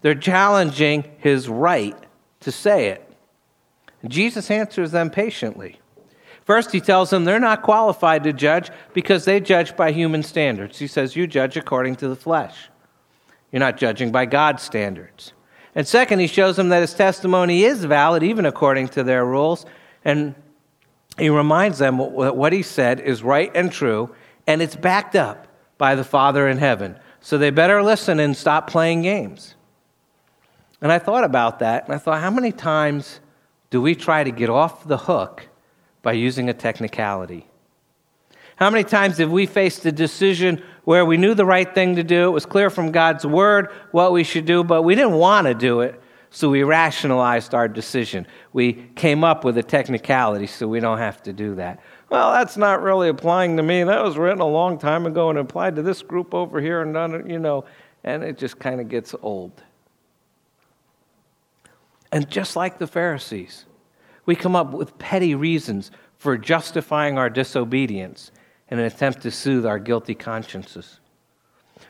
they're 0.00 0.14
challenging 0.14 1.04
his 1.18 1.48
right 1.48 1.96
to 2.40 2.50
say 2.50 2.88
it. 2.88 3.08
Jesus 4.08 4.50
answers 4.50 4.90
them 4.90 5.10
patiently. 5.10 5.78
First, 6.44 6.72
he 6.72 6.80
tells 6.80 7.10
them 7.10 7.24
they're 7.24 7.38
not 7.38 7.62
qualified 7.62 8.24
to 8.24 8.32
judge 8.32 8.70
because 8.94 9.24
they 9.24 9.38
judge 9.38 9.76
by 9.76 9.92
human 9.92 10.24
standards. 10.24 10.78
He 10.78 10.88
says, 10.88 11.14
You 11.14 11.28
judge 11.28 11.56
according 11.56 11.96
to 11.96 12.08
the 12.08 12.16
flesh. 12.16 12.68
You're 13.52 13.60
not 13.60 13.76
judging 13.76 14.10
by 14.10 14.26
God's 14.26 14.62
standards. 14.62 15.34
And 15.74 15.86
second, 15.86 16.18
he 16.18 16.26
shows 16.26 16.56
them 16.56 16.68
that 16.70 16.80
his 16.80 16.94
testimony 16.94 17.62
is 17.62 17.84
valid 17.84 18.22
even 18.22 18.44
according 18.44 18.88
to 18.88 19.04
their 19.04 19.24
rules. 19.24 19.64
And 20.04 20.34
he 21.18 21.28
reminds 21.28 21.78
them 21.78 21.98
that 21.98 22.36
what 22.36 22.52
he 22.52 22.62
said 22.62 23.00
is 23.00 23.22
right 23.22 23.50
and 23.54 23.70
true, 23.70 24.14
and 24.46 24.62
it's 24.62 24.76
backed 24.76 25.14
up 25.14 25.46
by 25.78 25.94
the 25.94 26.04
Father 26.04 26.48
in 26.48 26.58
heaven. 26.58 26.96
So 27.20 27.38
they 27.38 27.50
better 27.50 27.82
listen 27.82 28.18
and 28.18 28.36
stop 28.36 28.68
playing 28.68 29.02
games. 29.02 29.54
And 30.80 30.90
I 30.90 30.98
thought 30.98 31.24
about 31.24 31.60
that, 31.60 31.84
and 31.84 31.94
I 31.94 31.98
thought, 31.98 32.20
how 32.20 32.30
many 32.30 32.50
times 32.50 33.20
do 33.70 33.80
we 33.80 33.94
try 33.94 34.24
to 34.24 34.30
get 34.30 34.50
off 34.50 34.86
the 34.86 34.98
hook 34.98 35.48
by 36.02 36.12
using 36.12 36.48
a 36.48 36.54
technicality? 36.54 37.46
How 38.56 38.68
many 38.68 38.84
times 38.84 39.18
have 39.18 39.30
we 39.30 39.46
faced 39.46 39.86
a 39.86 39.92
decision 39.92 40.62
where 40.84 41.04
we 41.06 41.16
knew 41.16 41.34
the 41.34 41.44
right 41.44 41.72
thing 41.72 41.96
to 41.96 42.02
do? 42.02 42.26
It 42.26 42.32
was 42.32 42.46
clear 42.46 42.68
from 42.68 42.90
God's 42.90 43.24
word 43.24 43.70
what 43.92 44.12
we 44.12 44.24
should 44.24 44.44
do, 44.44 44.64
but 44.64 44.82
we 44.82 44.96
didn't 44.96 45.14
want 45.14 45.46
to 45.46 45.54
do 45.54 45.80
it, 45.82 46.01
so 46.34 46.48
we 46.48 46.62
rationalized 46.62 47.54
our 47.54 47.68
decision. 47.68 48.26
We 48.54 48.72
came 48.96 49.22
up 49.22 49.44
with 49.44 49.58
a 49.58 49.62
technicality 49.62 50.46
so 50.46 50.66
we 50.66 50.80
don't 50.80 50.96
have 50.96 51.22
to 51.24 51.32
do 51.32 51.54
that. 51.56 51.80
Well, 52.08 52.32
that's 52.32 52.56
not 52.56 52.80
really 52.80 53.10
applying 53.10 53.58
to 53.58 53.62
me. 53.62 53.84
That 53.84 54.02
was 54.02 54.16
written 54.16 54.40
a 54.40 54.48
long 54.48 54.78
time 54.78 55.04
ago 55.04 55.28
and 55.28 55.38
applied 55.38 55.76
to 55.76 55.82
this 55.82 56.00
group 56.00 56.32
over 56.32 56.58
here, 56.60 56.80
and 56.82 56.94
none, 56.94 57.28
you 57.28 57.38
know, 57.38 57.66
and 58.02 58.22
it 58.24 58.38
just 58.38 58.58
kind 58.58 58.80
of 58.80 58.88
gets 58.88 59.14
old. 59.20 59.62
And 62.10 62.28
just 62.30 62.56
like 62.56 62.78
the 62.78 62.86
Pharisees, 62.86 63.66
we 64.24 64.34
come 64.34 64.56
up 64.56 64.72
with 64.72 64.98
petty 64.98 65.34
reasons 65.34 65.90
for 66.16 66.38
justifying 66.38 67.18
our 67.18 67.28
disobedience 67.28 68.32
in 68.70 68.78
an 68.78 68.86
attempt 68.86 69.20
to 69.22 69.30
soothe 69.30 69.66
our 69.66 69.78
guilty 69.78 70.14
consciences. 70.14 70.98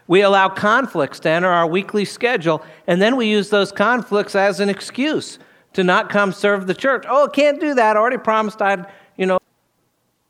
We 0.07 0.23
allow 0.23 0.49
conflicts 0.49 1.21
to 1.21 1.31
enter 1.31 1.49
our 1.49 1.67
weekly 1.67 2.05
schedule, 2.05 2.63
and 2.87 3.01
then 3.01 3.17
we 3.17 3.27
use 3.27 3.51
those 3.51 3.73
conflicts 3.73 4.35
as 4.35 4.61
an 4.61 4.69
excuse 4.69 5.39
to 5.73 5.85
not 5.85 6.11
come 6.11 6.33
serve 6.33 6.67
the 6.67 6.75
church. 6.75 7.05
Oh, 7.09 7.27
I 7.27 7.31
can't 7.31 7.61
do 7.61 7.75
that. 7.75 7.97
I 7.97 7.99
already 8.01 8.19
promised 8.19 8.61
I'd, 8.61 8.87
you 9.17 9.27
know. 9.27 9.39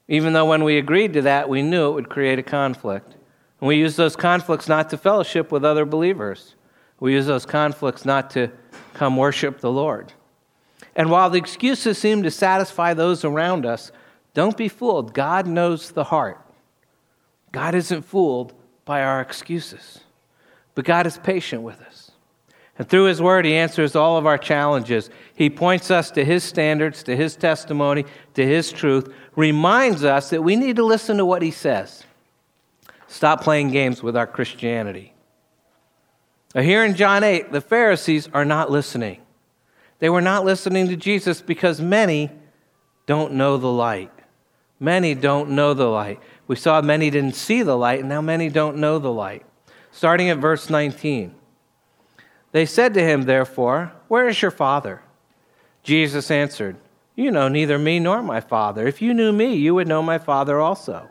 Even 0.08 0.32
though 0.32 0.44
when 0.46 0.64
we 0.64 0.78
agreed 0.78 1.12
to 1.14 1.22
that, 1.22 1.48
we 1.48 1.62
knew 1.62 1.90
it 1.90 1.94
would 1.94 2.08
create 2.08 2.38
a 2.38 2.42
conflict. 2.42 3.16
And 3.60 3.68
we 3.68 3.76
use 3.76 3.96
those 3.96 4.16
conflicts 4.16 4.68
not 4.68 4.90
to 4.90 4.98
fellowship 4.98 5.50
with 5.50 5.64
other 5.64 5.84
believers. 5.84 6.54
We 7.00 7.12
use 7.14 7.26
those 7.26 7.46
conflicts 7.46 8.04
not 8.04 8.30
to 8.30 8.50
come 8.94 9.16
worship 9.16 9.60
the 9.60 9.72
Lord. 9.72 10.12
And 10.94 11.10
while 11.10 11.30
the 11.30 11.38
excuses 11.38 11.98
seem 11.98 12.22
to 12.22 12.30
satisfy 12.30 12.94
those 12.94 13.24
around 13.24 13.64
us, 13.64 13.90
don't 14.34 14.56
be 14.56 14.68
fooled. 14.68 15.14
God 15.14 15.46
knows 15.46 15.90
the 15.90 16.04
heart. 16.04 16.40
God 17.50 17.74
isn't 17.74 18.02
fooled 18.02 18.54
by 18.84 19.02
our 19.02 19.20
excuses, 19.20 20.00
but 20.74 20.84
God 20.84 21.06
is 21.06 21.18
patient 21.18 21.62
with 21.62 21.80
us. 21.82 22.10
And 22.78 22.88
through 22.88 23.04
His 23.04 23.20
Word, 23.20 23.44
He 23.44 23.54
answers 23.54 23.94
all 23.94 24.16
of 24.16 24.26
our 24.26 24.38
challenges. 24.38 25.10
He 25.34 25.50
points 25.50 25.90
us 25.90 26.10
to 26.12 26.24
His 26.24 26.42
standards, 26.42 27.02
to 27.04 27.14
His 27.14 27.36
testimony, 27.36 28.06
to 28.34 28.46
His 28.46 28.72
truth, 28.72 29.12
reminds 29.36 30.04
us 30.04 30.30
that 30.30 30.42
we 30.42 30.56
need 30.56 30.76
to 30.76 30.84
listen 30.84 31.18
to 31.18 31.24
what 31.24 31.42
He 31.42 31.50
says. 31.50 32.04
Stop 33.06 33.42
playing 33.42 33.68
games 33.70 34.02
with 34.02 34.16
our 34.16 34.26
Christianity. 34.26 35.12
Now, 36.54 36.62
here 36.62 36.84
in 36.84 36.94
John 36.94 37.24
8, 37.24 37.52
the 37.52 37.60
Pharisees 37.60 38.28
are 38.32 38.44
not 38.44 38.70
listening. 38.70 39.20
They 39.98 40.08
were 40.08 40.20
not 40.20 40.44
listening 40.44 40.88
to 40.88 40.96
Jesus 40.96 41.40
because 41.40 41.80
many 41.80 42.30
don't 43.06 43.34
know 43.34 43.56
the 43.56 43.70
light. 43.70 44.10
Many 44.82 45.14
don't 45.14 45.50
know 45.50 45.74
the 45.74 45.86
light. 45.86 46.18
We 46.48 46.56
saw 46.56 46.82
many 46.82 47.08
didn't 47.08 47.36
see 47.36 47.62
the 47.62 47.76
light, 47.76 48.00
and 48.00 48.08
now 48.08 48.20
many 48.20 48.48
don't 48.48 48.78
know 48.78 48.98
the 48.98 49.12
light. 49.12 49.46
Starting 49.92 50.28
at 50.28 50.38
verse 50.38 50.68
19. 50.68 51.36
They 52.50 52.66
said 52.66 52.92
to 52.94 53.00
him, 53.00 53.22
therefore, 53.22 53.92
Where 54.08 54.26
is 54.26 54.42
your 54.42 54.50
Father? 54.50 55.00
Jesus 55.84 56.32
answered, 56.32 56.78
You 57.14 57.30
know 57.30 57.46
neither 57.46 57.78
me 57.78 58.00
nor 58.00 58.24
my 58.24 58.40
Father. 58.40 58.88
If 58.88 59.00
you 59.00 59.14
knew 59.14 59.30
me, 59.30 59.54
you 59.54 59.72
would 59.76 59.86
know 59.86 60.02
my 60.02 60.18
Father 60.18 60.58
also. 60.58 61.08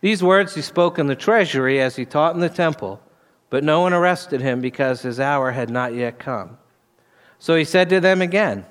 These 0.00 0.20
words 0.20 0.56
he 0.56 0.60
spoke 0.60 0.98
in 0.98 1.06
the 1.06 1.14
treasury 1.14 1.80
as 1.80 1.94
he 1.94 2.04
taught 2.04 2.34
in 2.34 2.40
the 2.40 2.48
temple, 2.48 3.00
but 3.48 3.62
no 3.62 3.80
one 3.80 3.92
arrested 3.92 4.40
him 4.40 4.60
because 4.60 5.02
his 5.02 5.20
hour 5.20 5.52
had 5.52 5.70
not 5.70 5.94
yet 5.94 6.18
come. 6.18 6.58
So 7.38 7.54
he 7.54 7.64
said 7.64 7.88
to 7.90 8.00
them 8.00 8.20
again, 8.20 8.66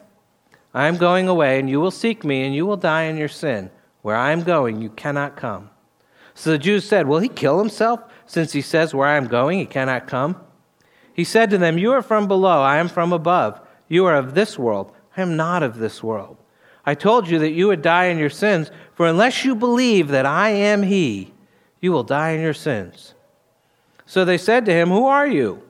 I 0.74 0.88
am 0.88 0.98
going 0.98 1.30
away, 1.30 1.60
and 1.60 1.70
you 1.70 1.80
will 1.80 1.92
seek 1.92 2.26
me, 2.26 2.44
and 2.44 2.54
you 2.54 2.66
will 2.66 2.76
die 2.76 3.04
in 3.04 3.16
your 3.16 3.30
sin. 3.30 3.72
Where 4.02 4.16
I 4.16 4.32
am 4.32 4.44
going, 4.44 4.82
you 4.82 4.90
cannot 4.90 5.36
come. 5.36 5.70
So 6.34 6.52
the 6.52 6.58
Jews 6.58 6.88
said, 6.88 7.08
Will 7.08 7.20
he 7.20 7.30
kill 7.30 7.60
himself, 7.60 8.02
since 8.26 8.54
he 8.54 8.62
says, 8.62 8.94
Where 8.94 9.08
I 9.08 9.18
am 9.18 9.28
going, 9.28 9.60
he 9.60 9.66
cannot 9.66 10.08
come? 10.08 10.38
He 11.14 11.24
said 11.24 11.50
to 11.50 11.58
them, 11.58 11.78
You 11.78 11.92
are 11.92 12.02
from 12.02 12.28
below, 12.28 12.62
I 12.62 12.78
am 12.78 12.88
from 12.88 13.14
above. 13.14 13.60
You 13.88 14.06
are 14.06 14.16
of 14.16 14.34
this 14.34 14.58
world, 14.58 14.92
I 15.16 15.22
am 15.22 15.36
not 15.36 15.64
of 15.64 15.78
this 15.78 16.02
world. 16.02 16.38
I 16.86 16.96
told 16.96 17.30
you 17.30 17.38
that 17.40 17.52
you 17.52 17.68
would 17.68 17.82
die 17.82 18.06
in 18.06 18.18
your 18.18 18.30
sins, 18.30 18.72
for 18.94 19.06
unless 19.06 19.46
you 19.46 19.54
believe 19.54 20.08
that 20.08 20.26
I 20.26 20.50
am 20.50 20.84
he, 20.84 21.34
you 21.80 21.92
will 21.92 22.04
die 22.04 22.32
in 22.32 22.42
your 22.42 22.54
sins. 22.54 23.14
So 24.06 24.26
they 24.26 24.38
said 24.38 24.66
to 24.66 24.74
him, 24.74 24.90
Who 24.90 25.06
are 25.06 25.28
you? 25.28 25.62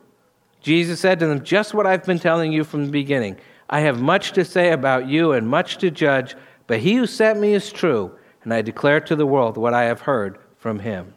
Jesus 0.62 1.00
said 1.00 1.20
to 1.20 1.28
them, 1.28 1.44
Just 1.44 1.74
what 1.74 1.88
I've 1.88 2.06
been 2.06 2.20
telling 2.20 2.54
you 2.54 2.64
from 2.64 2.86
the 2.86 2.92
beginning. 2.92 3.38
I 3.70 3.82
have 3.82 4.02
much 4.02 4.34
to 4.34 4.46
say 4.46 4.72
about 4.72 5.08
you 5.08 5.32
and 5.32 5.48
much 5.48 5.78
to 5.80 5.90
judge, 5.90 6.36
but 6.68 6.80
he 6.80 6.96
who 6.96 7.08
sent 7.08 7.40
me 7.40 7.54
is 7.54 7.72
true, 7.72 8.12
and 8.44 8.54
I 8.54 8.62
declare 8.62 9.00
to 9.02 9.16
the 9.16 9.26
world 9.26 9.58
what 9.58 9.74
I 9.74 9.84
have 9.84 10.02
heard 10.02 10.38
from 10.58 10.80
him. 10.80 11.14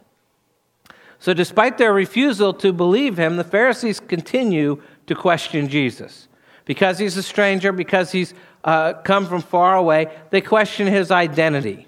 So, 1.18 1.32
despite 1.32 1.78
their 1.78 1.92
refusal 1.92 2.52
to 2.54 2.72
believe 2.72 3.16
him, 3.16 3.36
the 3.36 3.44
Pharisees 3.44 3.98
continue 3.98 4.82
to 5.06 5.14
question 5.14 5.68
Jesus. 5.68 6.28
Because 6.64 6.98
he's 6.98 7.16
a 7.16 7.22
stranger, 7.22 7.72
because 7.72 8.12
he's 8.12 8.34
uh, 8.64 8.94
come 8.94 9.26
from 9.26 9.42
far 9.42 9.76
away, 9.76 10.14
they 10.30 10.40
question 10.40 10.86
his 10.86 11.10
identity. 11.10 11.86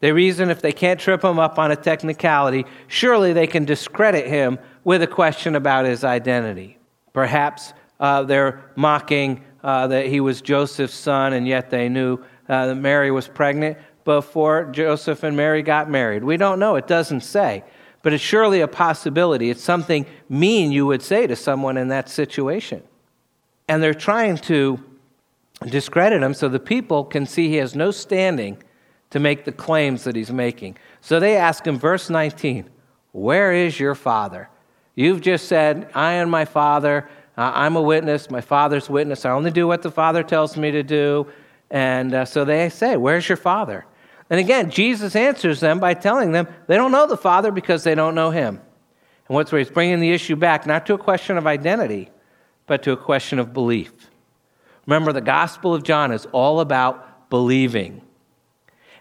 They 0.00 0.12
reason 0.12 0.50
if 0.50 0.60
they 0.60 0.72
can't 0.72 0.98
trip 0.98 1.22
him 1.22 1.38
up 1.38 1.58
on 1.58 1.70
a 1.70 1.76
technicality, 1.76 2.66
surely 2.88 3.32
they 3.32 3.46
can 3.46 3.64
discredit 3.64 4.26
him 4.26 4.58
with 4.84 5.02
a 5.02 5.06
question 5.06 5.54
about 5.54 5.84
his 5.84 6.02
identity. 6.02 6.78
Perhaps 7.12 7.72
uh, 8.00 8.24
they're 8.24 8.70
mocking 8.74 9.44
uh, 9.62 9.86
that 9.86 10.06
he 10.06 10.20
was 10.20 10.42
Joseph's 10.42 10.94
son, 10.94 11.34
and 11.34 11.46
yet 11.46 11.70
they 11.70 11.88
knew 11.88 12.18
uh, 12.48 12.66
that 12.66 12.74
Mary 12.74 13.10
was 13.10 13.28
pregnant 13.28 13.78
before 14.04 14.64
Joseph 14.66 15.22
and 15.22 15.36
Mary 15.36 15.62
got 15.62 15.88
married. 15.90 16.24
We 16.24 16.36
don't 16.36 16.58
know, 16.58 16.76
it 16.76 16.86
doesn't 16.86 17.22
say. 17.22 17.64
But 18.02 18.12
it's 18.12 18.22
surely 18.22 18.60
a 18.60 18.68
possibility. 18.68 19.48
It's 19.48 19.62
something 19.62 20.06
mean 20.28 20.72
you 20.72 20.86
would 20.86 21.02
say 21.02 21.26
to 21.26 21.36
someone 21.36 21.76
in 21.76 21.88
that 21.88 22.08
situation. 22.08 22.82
And 23.68 23.82
they're 23.82 23.94
trying 23.94 24.38
to 24.38 24.82
discredit 25.68 26.22
him 26.22 26.34
so 26.34 26.48
the 26.48 26.58
people 26.58 27.04
can 27.04 27.26
see 27.26 27.48
he 27.48 27.56
has 27.56 27.76
no 27.76 27.92
standing 27.92 28.60
to 29.10 29.20
make 29.20 29.44
the 29.44 29.52
claims 29.52 30.04
that 30.04 30.16
he's 30.16 30.32
making. 30.32 30.76
So 31.00 31.20
they 31.20 31.36
ask 31.36 31.64
him, 31.64 31.78
verse 31.78 32.10
19, 32.10 32.68
Where 33.12 33.52
is 33.52 33.78
your 33.78 33.94
father? 33.94 34.48
You've 34.94 35.20
just 35.20 35.46
said, 35.46 35.90
I 35.94 36.14
and 36.14 36.30
my 36.30 36.44
Father, 36.44 37.08
uh, 37.36 37.52
I'm 37.54 37.76
a 37.76 37.82
witness, 37.82 38.30
my 38.30 38.42
Father's 38.42 38.90
witness. 38.90 39.24
I 39.24 39.30
only 39.30 39.50
do 39.50 39.66
what 39.66 39.82
the 39.82 39.90
Father 39.90 40.22
tells 40.22 40.56
me 40.56 40.70
to 40.70 40.82
do. 40.82 41.26
And 41.70 42.12
uh, 42.12 42.24
so 42.26 42.44
they 42.44 42.68
say, 42.68 42.96
Where's 42.96 43.28
your 43.28 43.36
Father? 43.36 43.86
And 44.32 44.40
again, 44.40 44.70
Jesus 44.70 45.14
answers 45.14 45.60
them 45.60 45.78
by 45.78 45.92
telling 45.92 46.32
them 46.32 46.48
they 46.66 46.76
don't 46.76 46.90
know 46.90 47.06
the 47.06 47.18
Father 47.18 47.52
because 47.52 47.84
they 47.84 47.94
don't 47.94 48.14
know 48.14 48.30
Him. 48.30 48.62
And 49.28 49.34
what's 49.34 49.52
where 49.52 49.58
he's 49.58 49.68
bringing 49.68 50.00
the 50.00 50.10
issue 50.10 50.36
back, 50.36 50.66
not 50.66 50.86
to 50.86 50.94
a 50.94 50.98
question 50.98 51.36
of 51.36 51.46
identity, 51.46 52.08
but 52.66 52.82
to 52.84 52.92
a 52.92 52.96
question 52.96 53.38
of 53.38 53.52
belief. 53.52 53.92
Remember, 54.86 55.12
the 55.12 55.20
Gospel 55.20 55.74
of 55.74 55.82
John 55.82 56.12
is 56.12 56.24
all 56.32 56.60
about 56.60 57.28
believing. 57.28 58.00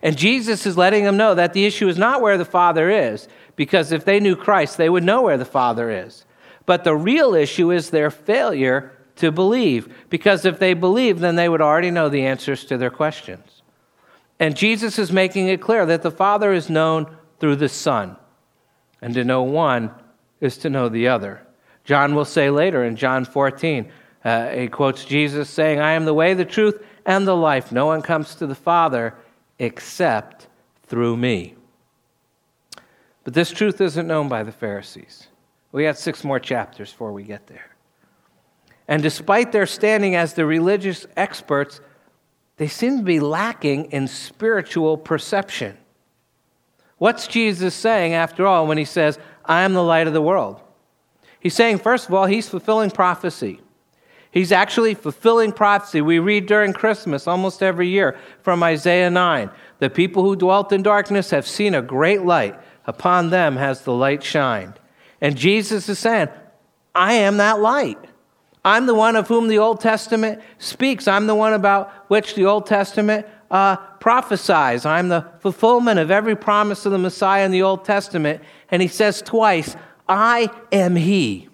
And 0.01 0.17
Jesus 0.17 0.65
is 0.65 0.75
letting 0.75 1.05
them 1.05 1.15
know 1.15 1.33
that 1.33 1.53
the 1.53 1.63
issue 1.63 1.87
is 1.87 1.97
not 1.97 2.19
where 2.19 2.37
the 2.37 2.43
Father 2.43 2.89
is, 2.89 3.29
because 3.55 3.93
if 3.93 4.03
they 4.03 4.19
knew 4.19 4.35
Christ, 4.35 4.75
they 4.75 4.89
would 4.89 5.05
know 5.05 5.21
where 5.21 5.37
the 5.37 5.45
Father 5.45 5.89
is. 5.89 6.25
But 6.65 6.83
the 6.83 6.93
real 6.93 7.35
issue 7.35 7.71
is 7.71 7.89
their 7.89 8.11
failure 8.11 8.91
to 9.15 9.31
believe, 9.31 9.95
because 10.09 10.43
if 10.43 10.59
they 10.59 10.73
believe, 10.73 11.21
then 11.21 11.37
they 11.37 11.47
would 11.47 11.61
already 11.61 11.89
know 11.89 12.09
the 12.09 12.25
answers 12.25 12.65
to 12.65 12.77
their 12.77 12.89
questions. 12.89 13.50
And 14.41 14.57
Jesus 14.57 14.97
is 14.97 15.11
making 15.11 15.49
it 15.49 15.61
clear 15.61 15.85
that 15.85 16.01
the 16.01 16.09
Father 16.09 16.51
is 16.51 16.67
known 16.67 17.15
through 17.39 17.57
the 17.57 17.69
Son, 17.69 18.17
and 18.99 19.13
to 19.13 19.23
know 19.23 19.43
one 19.43 19.91
is 20.39 20.57
to 20.57 20.69
know 20.71 20.89
the 20.89 21.09
other. 21.09 21.45
John 21.83 22.15
will 22.15 22.25
say 22.25 22.49
later 22.49 22.83
in 22.83 22.95
John 22.95 23.23
14, 23.23 23.91
uh, 24.25 24.49
he 24.49 24.67
quotes 24.67 25.05
Jesus 25.05 25.47
saying, 25.47 25.79
I 25.79 25.91
am 25.91 26.05
the 26.05 26.15
way, 26.15 26.33
the 26.33 26.43
truth, 26.43 26.83
and 27.05 27.27
the 27.27 27.35
life. 27.35 27.71
No 27.71 27.85
one 27.85 28.01
comes 28.01 28.33
to 28.35 28.47
the 28.47 28.55
Father 28.55 29.13
except 29.59 30.47
through 30.87 31.17
me. 31.17 31.53
But 33.23 33.35
this 33.35 33.51
truth 33.51 33.79
isn't 33.79 34.07
known 34.07 34.27
by 34.27 34.41
the 34.41 34.51
Pharisees. 34.51 35.27
We 35.71 35.83
got 35.83 35.99
six 35.99 36.23
more 36.23 36.39
chapters 36.39 36.89
before 36.89 37.13
we 37.13 37.21
get 37.21 37.45
there. 37.45 37.75
And 38.87 39.03
despite 39.03 39.51
their 39.51 39.67
standing 39.67 40.15
as 40.15 40.33
the 40.33 40.47
religious 40.47 41.05
experts, 41.15 41.79
they 42.61 42.67
seem 42.67 42.99
to 42.99 43.03
be 43.03 43.19
lacking 43.19 43.85
in 43.85 44.07
spiritual 44.07 44.95
perception. 44.95 45.75
What's 46.99 47.25
Jesus 47.25 47.73
saying, 47.73 48.13
after 48.13 48.45
all, 48.45 48.67
when 48.67 48.77
he 48.77 48.85
says, 48.85 49.17
I 49.43 49.63
am 49.63 49.73
the 49.73 49.81
light 49.81 50.05
of 50.05 50.13
the 50.13 50.21
world? 50.21 50.61
He's 51.39 51.55
saying, 51.55 51.79
first 51.79 52.07
of 52.07 52.13
all, 52.13 52.27
he's 52.27 52.47
fulfilling 52.47 52.91
prophecy. 52.91 53.61
He's 54.29 54.51
actually 54.51 54.93
fulfilling 54.93 55.53
prophecy. 55.53 56.01
We 56.01 56.19
read 56.19 56.45
during 56.45 56.71
Christmas 56.71 57.25
almost 57.25 57.63
every 57.63 57.87
year 57.87 58.15
from 58.43 58.61
Isaiah 58.61 59.09
9 59.09 59.49
the 59.79 59.89
people 59.89 60.21
who 60.21 60.35
dwelt 60.35 60.71
in 60.71 60.83
darkness 60.83 61.31
have 61.31 61.47
seen 61.47 61.73
a 61.73 61.81
great 61.81 62.21
light. 62.21 62.55
Upon 62.85 63.31
them 63.31 63.55
has 63.55 63.81
the 63.81 63.93
light 63.93 64.21
shined. 64.21 64.79
And 65.19 65.35
Jesus 65.35 65.89
is 65.89 65.97
saying, 65.97 66.27
I 66.93 67.13
am 67.13 67.37
that 67.37 67.59
light. 67.59 67.97
I'm 68.63 68.85
the 68.85 68.93
one 68.93 69.15
of 69.15 69.27
whom 69.27 69.47
the 69.47 69.57
Old 69.57 69.79
Testament 69.79 70.41
speaks. 70.59 71.07
I'm 71.07 71.27
the 71.27 71.35
one 71.35 71.53
about 71.53 71.91
which 72.09 72.35
the 72.35 72.45
Old 72.45 72.67
Testament 72.67 73.25
uh, 73.49 73.75
prophesies. 73.75 74.85
I'm 74.85 75.09
the 75.09 75.25
fulfillment 75.39 75.99
of 75.99 76.11
every 76.11 76.35
promise 76.35 76.85
of 76.85 76.91
the 76.91 76.97
Messiah 76.97 77.43
in 77.45 77.51
the 77.51 77.63
Old 77.63 77.83
Testament. 77.83 78.41
And 78.69 78.81
he 78.81 78.87
says 78.87 79.21
twice, 79.21 79.75
I 80.07 80.49
am 80.71 80.95
he. 80.95 81.49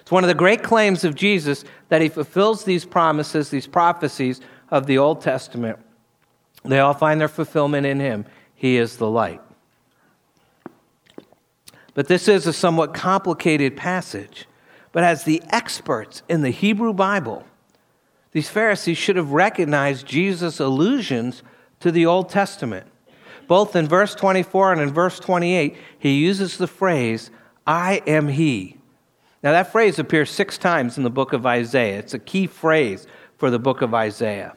It's 0.00 0.10
one 0.10 0.24
of 0.24 0.28
the 0.28 0.34
great 0.34 0.62
claims 0.62 1.04
of 1.04 1.14
Jesus 1.14 1.64
that 1.88 2.00
he 2.00 2.08
fulfills 2.08 2.64
these 2.64 2.84
promises, 2.84 3.50
these 3.50 3.66
prophecies 3.66 4.40
of 4.70 4.86
the 4.86 4.98
Old 4.98 5.20
Testament. 5.20 5.78
They 6.64 6.78
all 6.78 6.94
find 6.94 7.20
their 7.20 7.28
fulfillment 7.28 7.86
in 7.86 8.00
him. 8.00 8.24
He 8.54 8.78
is 8.78 8.96
the 8.96 9.10
light. 9.10 9.40
But 11.94 12.08
this 12.08 12.28
is 12.28 12.46
a 12.46 12.52
somewhat 12.52 12.94
complicated 12.94 13.76
passage. 13.76 14.46
But 14.92 15.04
as 15.04 15.24
the 15.24 15.42
experts 15.48 16.22
in 16.28 16.42
the 16.42 16.50
Hebrew 16.50 16.92
Bible, 16.92 17.44
these 18.32 18.48
Pharisees 18.48 18.98
should 18.98 19.16
have 19.16 19.32
recognized 19.32 20.06
Jesus' 20.06 20.60
allusions 20.60 21.42
to 21.80 21.90
the 21.90 22.06
Old 22.06 22.28
Testament. 22.28 22.86
Both 23.48 23.74
in 23.74 23.88
verse 23.88 24.14
24 24.14 24.72
and 24.72 24.80
in 24.80 24.92
verse 24.92 25.18
28, 25.18 25.76
he 25.98 26.18
uses 26.18 26.56
the 26.56 26.66
phrase, 26.66 27.30
I 27.66 28.02
am 28.06 28.28
he. 28.28 28.76
Now, 29.42 29.52
that 29.52 29.72
phrase 29.72 29.98
appears 29.98 30.30
six 30.30 30.56
times 30.56 30.96
in 30.96 31.04
the 31.04 31.10
book 31.10 31.32
of 31.32 31.44
Isaiah. 31.44 31.98
It's 31.98 32.14
a 32.14 32.18
key 32.18 32.46
phrase 32.46 33.06
for 33.36 33.50
the 33.50 33.58
book 33.58 33.82
of 33.82 33.92
Isaiah. 33.92 34.54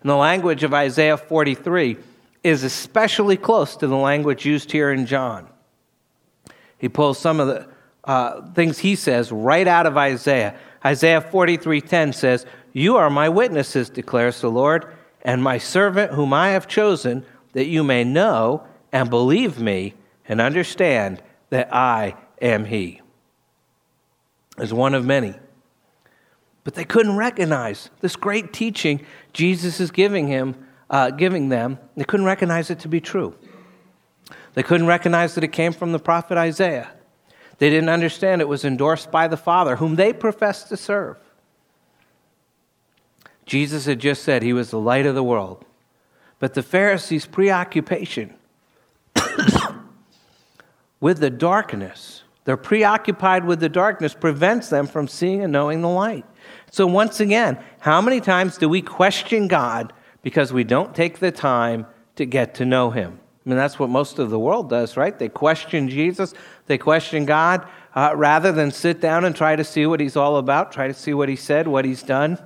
And 0.00 0.08
the 0.08 0.16
language 0.16 0.62
of 0.62 0.72
Isaiah 0.72 1.16
43 1.16 1.96
is 2.44 2.62
especially 2.62 3.36
close 3.36 3.76
to 3.76 3.88
the 3.88 3.96
language 3.96 4.46
used 4.46 4.70
here 4.70 4.92
in 4.92 5.06
John. 5.06 5.48
He 6.78 6.88
pulls 6.88 7.18
some 7.18 7.40
of 7.40 7.48
the 7.48 7.68
uh, 8.08 8.40
things 8.54 8.78
he 8.78 8.96
says 8.96 9.30
right 9.30 9.68
out 9.68 9.86
of 9.86 9.96
Isaiah. 9.96 10.54
Isaiah 10.84 11.20
43:10 11.20 12.12
says, 12.12 12.46
"You 12.72 12.96
are 12.96 13.10
my 13.10 13.28
witnesses," 13.28 13.90
declares 13.90 14.40
the 14.40 14.50
Lord, 14.50 14.86
"and 15.22 15.42
my 15.42 15.58
servant 15.58 16.12
whom 16.12 16.32
I 16.32 16.48
have 16.48 16.66
chosen, 16.66 17.24
that 17.52 17.66
you 17.66 17.84
may 17.84 18.04
know 18.04 18.62
and 18.92 19.10
believe 19.10 19.60
me 19.60 19.94
and 20.26 20.40
understand 20.40 21.22
that 21.50 21.68
I 21.72 22.16
am 22.40 22.64
he." 22.64 23.02
As 24.56 24.72
one 24.72 24.94
of 24.94 25.04
many. 25.04 25.34
But 26.64 26.74
they 26.74 26.84
couldn't 26.84 27.16
recognize 27.16 27.90
this 28.00 28.16
great 28.16 28.52
teaching 28.52 29.00
Jesus 29.34 29.80
is 29.80 29.90
giving 29.90 30.28
him, 30.28 30.54
uh, 30.88 31.10
giving 31.10 31.50
them. 31.50 31.78
They 31.94 32.04
couldn't 32.04 32.26
recognize 32.26 32.70
it 32.70 32.78
to 32.80 32.88
be 32.88 33.00
true. 33.00 33.34
They 34.54 34.62
couldn't 34.62 34.86
recognize 34.86 35.34
that 35.34 35.44
it 35.44 35.52
came 35.52 35.72
from 35.72 35.92
the 35.92 35.98
prophet 35.98 36.38
Isaiah. 36.38 36.88
They 37.58 37.70
didn't 37.70 37.88
understand 37.88 38.40
it 38.40 38.48
was 38.48 38.64
endorsed 38.64 39.10
by 39.10 39.28
the 39.28 39.36
Father, 39.36 39.76
whom 39.76 39.96
they 39.96 40.12
professed 40.12 40.68
to 40.68 40.76
serve. 40.76 41.16
Jesus 43.44 43.86
had 43.86 43.98
just 43.98 44.22
said 44.22 44.42
he 44.42 44.52
was 44.52 44.70
the 44.70 44.78
light 44.78 45.06
of 45.06 45.14
the 45.14 45.22
world. 45.22 45.64
But 46.38 46.54
the 46.54 46.62
Pharisees' 46.62 47.26
preoccupation 47.26 48.34
with 51.00 51.18
the 51.18 51.30
darkness, 51.30 52.22
they're 52.44 52.56
preoccupied 52.56 53.44
with 53.44 53.58
the 53.58 53.68
darkness, 53.68 54.14
prevents 54.14 54.68
them 54.68 54.86
from 54.86 55.08
seeing 55.08 55.42
and 55.42 55.52
knowing 55.52 55.80
the 55.80 55.88
light. 55.88 56.24
So, 56.70 56.86
once 56.86 57.18
again, 57.18 57.58
how 57.80 58.00
many 58.00 58.20
times 58.20 58.56
do 58.56 58.68
we 58.68 58.82
question 58.82 59.48
God 59.48 59.92
because 60.22 60.52
we 60.52 60.62
don't 60.62 60.94
take 60.94 61.18
the 61.18 61.32
time 61.32 61.86
to 62.16 62.24
get 62.24 62.54
to 62.56 62.64
know 62.64 62.90
him? 62.90 63.18
I 63.48 63.50
mean, 63.50 63.56
that's 63.56 63.78
what 63.78 63.88
most 63.88 64.18
of 64.18 64.28
the 64.28 64.38
world 64.38 64.68
does, 64.68 64.94
right? 64.94 65.18
They 65.18 65.30
question 65.30 65.88
Jesus, 65.88 66.34
they 66.66 66.76
question 66.76 67.24
God, 67.24 67.66
uh, 67.94 68.12
rather 68.14 68.52
than 68.52 68.70
sit 68.70 69.00
down 69.00 69.24
and 69.24 69.34
try 69.34 69.56
to 69.56 69.64
see 69.64 69.86
what 69.86 70.00
he's 70.00 70.16
all 70.16 70.36
about, 70.36 70.70
try 70.70 70.86
to 70.86 70.92
see 70.92 71.14
what 71.14 71.30
he 71.30 71.36
said, 71.36 71.66
what 71.66 71.86
he's 71.86 72.02
done. 72.02 72.38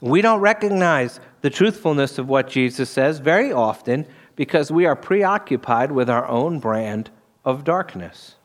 We 0.00 0.22
don't 0.22 0.40
recognize 0.40 1.20
the 1.42 1.50
truthfulness 1.50 2.16
of 2.16 2.30
what 2.30 2.48
Jesus 2.48 2.88
says 2.88 3.18
very 3.18 3.52
often 3.52 4.06
because 4.36 4.72
we 4.72 4.86
are 4.86 4.96
preoccupied 4.96 5.92
with 5.92 6.08
our 6.08 6.26
own 6.26 6.60
brand 6.60 7.10
of 7.44 7.62
darkness. 7.62 8.36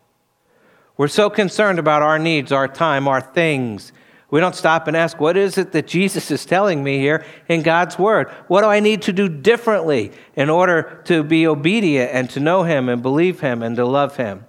We're 0.97 1.07
so 1.07 1.29
concerned 1.29 1.79
about 1.79 2.01
our 2.01 2.19
needs, 2.19 2.51
our 2.51 2.67
time, 2.67 3.07
our 3.07 3.21
things, 3.21 3.93
we 4.31 4.39
don't 4.39 4.55
stop 4.55 4.87
and 4.87 4.97
ask, 4.97 5.19
what 5.19 5.37
is 5.37 5.57
it 5.57 5.71
that 5.73 5.87
Jesus 5.87 6.31
is 6.31 6.45
telling 6.45 6.83
me 6.83 6.97
here 6.97 7.23
in 7.47 7.61
God's 7.61 7.99
Word? 7.99 8.29
What 8.47 8.61
do 8.61 8.67
I 8.67 8.79
need 8.79 9.03
to 9.03 9.13
do 9.13 9.29
differently 9.29 10.11
in 10.35 10.49
order 10.49 11.01
to 11.05 11.23
be 11.23 11.45
obedient 11.45 12.11
and 12.11 12.29
to 12.31 12.39
know 12.39 12.63
Him 12.63 12.89
and 12.89 13.01
believe 13.01 13.39
Him 13.39 13.61
and 13.61 13.75
to 13.75 13.85
love 13.85 14.17
Him? 14.17 14.45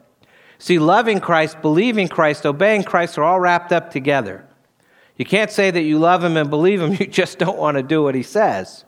See, 0.58 0.78
loving 0.78 1.20
Christ, 1.20 1.60
believing 1.60 2.08
Christ, 2.08 2.46
obeying 2.46 2.84
Christ 2.84 3.18
are 3.18 3.24
all 3.24 3.38
wrapped 3.38 3.70
up 3.72 3.90
together. 3.90 4.46
You 5.18 5.26
can't 5.26 5.50
say 5.50 5.70
that 5.70 5.82
you 5.82 5.98
love 5.98 6.24
Him 6.24 6.38
and 6.38 6.48
believe 6.48 6.80
Him, 6.80 6.92
you 6.98 7.06
just 7.06 7.38
don't 7.38 7.58
want 7.58 7.76
to 7.76 7.82
do 7.82 8.02
what 8.02 8.14
He 8.14 8.22
says. 8.22 8.86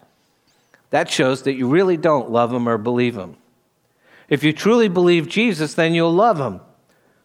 That 0.91 1.11
shows 1.11 1.43
that 1.43 1.55
you 1.55 1.69
really 1.69 1.99
don't 1.99 2.31
love 2.31 2.53
Him 2.53 2.67
or 2.67 2.79
believe 2.79 3.15
Him. 3.15 3.37
If 4.31 4.43
you 4.43 4.55
truly 4.55 4.89
believe 4.89 5.29
Jesus, 5.29 5.75
then 5.75 5.93
you'll 5.95 6.13
love 6.15 6.41
Him 6.41 6.63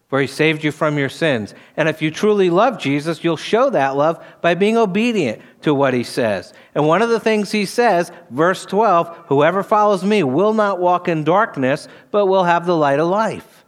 where 0.10 0.22
he 0.22 0.28
saved 0.28 0.63
you 0.63 0.72
from 0.72 0.98
your 0.98 1.10
sins. 1.10 1.56
And 1.76 1.89
if 1.89 2.02
you 2.02 2.12
truly 2.12 2.50
love 2.50 2.78
Jesus, 2.78 3.24
you'll 3.24 3.38
show 3.38 3.70
that 3.72 3.96
love 3.96 4.24
by 4.42 4.54
being 4.54 4.78
obedient 4.78 5.42
to 5.63 5.74
what 5.74 5.94
he 5.94 6.04
says. 6.04 6.54
And 6.76 6.88
one 6.88 7.02
of 7.02 7.10
the 7.10 7.20
things 7.20 7.52
he 7.52 7.66
says, 7.66 8.12
verse 8.30 8.66
12, 8.66 9.26
whoever 9.28 9.63
follows 9.63 10.04
me 10.04 10.22
will 10.22 10.54
not 10.54 10.80
walk 10.80 11.08
in 11.08 11.24
darkness, 11.24 11.88
but 12.12 12.28
will 12.28 12.44
have 12.44 12.66
the 12.66 12.78
light 12.78 13.00
of 13.00 13.08
life. 13.08 13.66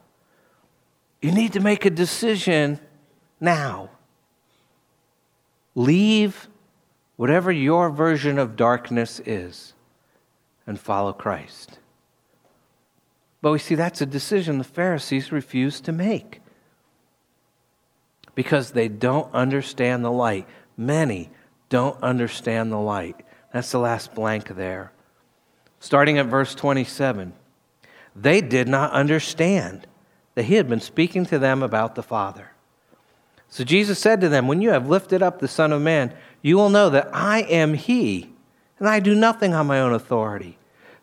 You 1.21 1.31
need 1.31 1.53
to 1.53 1.59
make 1.59 1.85
a 1.85 1.89
decision 1.89 2.79
now. 3.39 3.89
Leave 5.73 6.47
whatever 7.15 7.51
your 7.51 7.89
version 7.89 8.37
of 8.37 8.55
darkness 8.55 9.19
is 9.25 9.73
and 10.67 10.79
follow 10.79 11.13
Christ. 11.13 11.79
But 13.45 13.51
we 13.51 13.59
see 13.59 13.75
that's 13.75 14.01
a 14.01 14.07
decision 14.07 14.57
the 14.57 14.63
Pharisees 14.63 15.31
refuse 15.31 15.79
to 15.81 15.91
make 15.91 16.41
because 18.33 18.71
they 18.71 18.87
don't 18.87 19.31
understand 19.35 20.03
the 20.03 20.11
light. 20.11 20.47
Many 20.75 21.29
don't 21.69 22.01
understand 22.01 22.71
the 22.71 22.79
light. 22.79 23.23
That's 23.53 23.69
the 23.69 23.77
last 23.77 24.15
blank 24.15 24.55
there. 24.55 24.93
Starting 25.79 26.17
at 26.17 26.25
verse 26.25 26.55
27. 26.55 27.33
They 28.15 28.41
did 28.41 28.67
not 28.67 28.91
understand 28.93 29.85
that 30.33 30.45
he 30.45 30.55
had 30.55 30.67
been 30.67 30.81
speaking 30.81 31.23
to 31.27 31.37
them 31.37 31.61
about 31.61 31.93
the 31.93 32.01
Father. 32.01 32.49
So 33.47 33.63
Jesus 33.63 33.99
said 33.99 34.21
to 34.21 34.29
them, 34.29 34.47
When 34.47 34.63
you 34.63 34.71
have 34.71 34.89
lifted 34.89 35.21
up 35.21 35.37
the 35.37 35.47
Son 35.47 35.71
of 35.71 35.83
Man, 35.83 36.15
you 36.41 36.57
will 36.57 36.69
know 36.69 36.89
that 36.89 37.11
I 37.13 37.41
am 37.41 37.75
he, 37.75 38.33
and 38.79 38.89
I 38.89 38.99
do 38.99 39.13
nothing 39.13 39.53
on 39.53 39.67
my 39.67 39.81
own 39.81 39.93
authority 39.93 40.57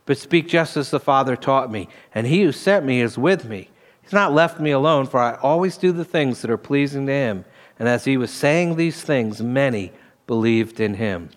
but 0.06 0.18
speak 0.18 0.48
just 0.48 0.76
as 0.76 0.90
the 0.90 1.00
Father 1.00 1.36
taught 1.36 1.70
me, 1.70 1.88
and 2.14 2.26
he 2.26 2.42
who 2.42 2.52
sent 2.52 2.84
me 2.84 3.00
is 3.00 3.16
with 3.16 3.48
me. 3.48 3.68
He's 4.02 4.12
not 4.12 4.32
left 4.32 4.60
me 4.60 4.70
alone, 4.70 5.06
for 5.06 5.20
I 5.20 5.36
always 5.36 5.76
do 5.76 5.92
the 5.92 6.04
things 6.04 6.42
that 6.42 6.50
are 6.50 6.58
pleasing 6.58 7.06
to 7.06 7.12
him. 7.12 7.44
And 7.78 7.88
as 7.88 8.04
he 8.04 8.16
was 8.16 8.30
saying 8.30 8.76
these 8.76 9.02
things, 9.02 9.42
many 9.42 9.92
believed 10.26 10.80
in 10.80 10.94
him. 10.94 11.30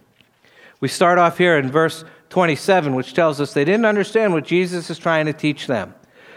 We 0.79 0.87
start 0.87 1.17
off 1.17 1.37
here 1.37 1.57
in 1.57 1.71
verse 1.71 2.03
27, 2.29 2.95
which 2.95 3.13
tells 3.13 3.39
us 3.39 3.53
they 3.53 3.65
didn't 3.65 3.85
understand 3.85 4.33
what 4.33 4.45
Jesus 4.45 4.89
is 4.89 4.97
trying 4.97 5.25
to 5.27 5.33
teach 5.33 5.67
them. 5.67 5.93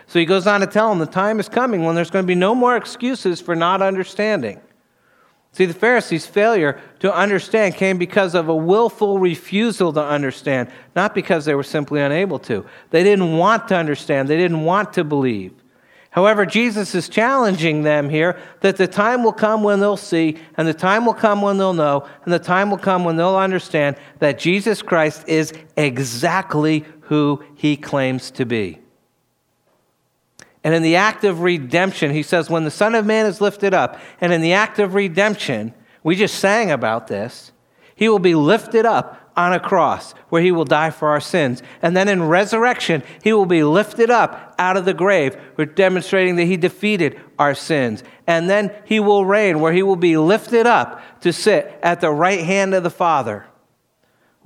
So 0.06 0.18
he 0.18 0.24
goes 0.24 0.46
on 0.46 0.60
to 0.60 0.66
tell 0.66 0.88
them 0.88 0.98
the 0.98 1.06
time 1.06 1.40
is 1.40 1.48
coming 1.48 1.84
when 1.84 1.94
there's 1.94 2.10
going 2.10 2.22
to 2.22 2.26
be 2.26 2.34
no 2.34 2.54
more 2.54 2.76
excuses 2.76 3.40
for 3.40 3.54
not 3.54 3.82
understanding. 3.82 4.60
See, 5.52 5.64
the 5.64 5.74
Pharisees' 5.74 6.26
failure 6.26 6.80
to 7.00 7.12
understand 7.12 7.74
came 7.74 7.98
because 7.98 8.34
of 8.34 8.48
a 8.48 8.54
willful 8.54 9.18
refusal 9.18 9.92
to 9.94 10.02
understand, 10.02 10.70
not 10.94 11.14
because 11.14 11.44
they 11.44 11.54
were 11.54 11.62
simply 11.62 12.00
unable 12.00 12.38
to. 12.40 12.64
They 12.90 13.02
didn't 13.02 13.36
want 13.36 13.68
to 13.68 13.76
understand, 13.76 14.28
they 14.28 14.36
didn't 14.36 14.62
want 14.64 14.92
to 14.92 15.04
believe. 15.04 15.52
However, 16.10 16.46
Jesus 16.46 16.94
is 16.94 17.08
challenging 17.08 17.82
them 17.82 18.08
here 18.08 18.38
that 18.60 18.76
the 18.76 18.86
time 18.86 19.22
will 19.22 19.32
come 19.32 19.62
when 19.62 19.80
they'll 19.80 19.96
see, 19.96 20.38
and 20.56 20.66
the 20.66 20.74
time 20.74 21.04
will 21.04 21.14
come 21.14 21.42
when 21.42 21.58
they'll 21.58 21.74
know, 21.74 22.06
and 22.24 22.32
the 22.32 22.38
time 22.38 22.70
will 22.70 22.78
come 22.78 23.04
when 23.04 23.16
they'll 23.16 23.36
understand 23.36 23.96
that 24.18 24.38
Jesus 24.38 24.82
Christ 24.82 25.28
is 25.28 25.52
exactly 25.76 26.84
who 27.02 27.42
he 27.54 27.76
claims 27.76 28.30
to 28.32 28.44
be. 28.44 28.78
And 30.68 30.74
in 30.74 30.82
the 30.82 30.96
act 30.96 31.24
of 31.24 31.40
redemption, 31.40 32.10
he 32.10 32.22
says, 32.22 32.50
when 32.50 32.64
the 32.64 32.70
Son 32.70 32.94
of 32.94 33.06
Man 33.06 33.24
is 33.24 33.40
lifted 33.40 33.72
up, 33.72 33.98
and 34.20 34.34
in 34.34 34.42
the 34.42 34.52
act 34.52 34.78
of 34.78 34.92
redemption, 34.92 35.72
we 36.02 36.14
just 36.14 36.38
sang 36.38 36.70
about 36.70 37.06
this, 37.06 37.52
he 37.96 38.06
will 38.06 38.18
be 38.18 38.34
lifted 38.34 38.84
up 38.84 39.32
on 39.34 39.54
a 39.54 39.60
cross 39.60 40.12
where 40.28 40.42
he 40.42 40.52
will 40.52 40.66
die 40.66 40.90
for 40.90 41.08
our 41.08 41.22
sins. 41.22 41.62
And 41.80 41.96
then 41.96 42.06
in 42.06 42.22
resurrection, 42.22 43.02
he 43.22 43.32
will 43.32 43.46
be 43.46 43.62
lifted 43.62 44.10
up 44.10 44.54
out 44.58 44.76
of 44.76 44.84
the 44.84 44.92
grave, 44.92 45.38
demonstrating 45.74 46.36
that 46.36 46.44
he 46.44 46.58
defeated 46.58 47.18
our 47.38 47.54
sins. 47.54 48.04
And 48.26 48.50
then 48.50 48.70
he 48.84 49.00
will 49.00 49.24
reign 49.24 49.60
where 49.60 49.72
he 49.72 49.82
will 49.82 49.96
be 49.96 50.18
lifted 50.18 50.66
up 50.66 51.00
to 51.22 51.32
sit 51.32 51.78
at 51.82 52.02
the 52.02 52.10
right 52.10 52.44
hand 52.44 52.74
of 52.74 52.82
the 52.82 52.90
Father, 52.90 53.46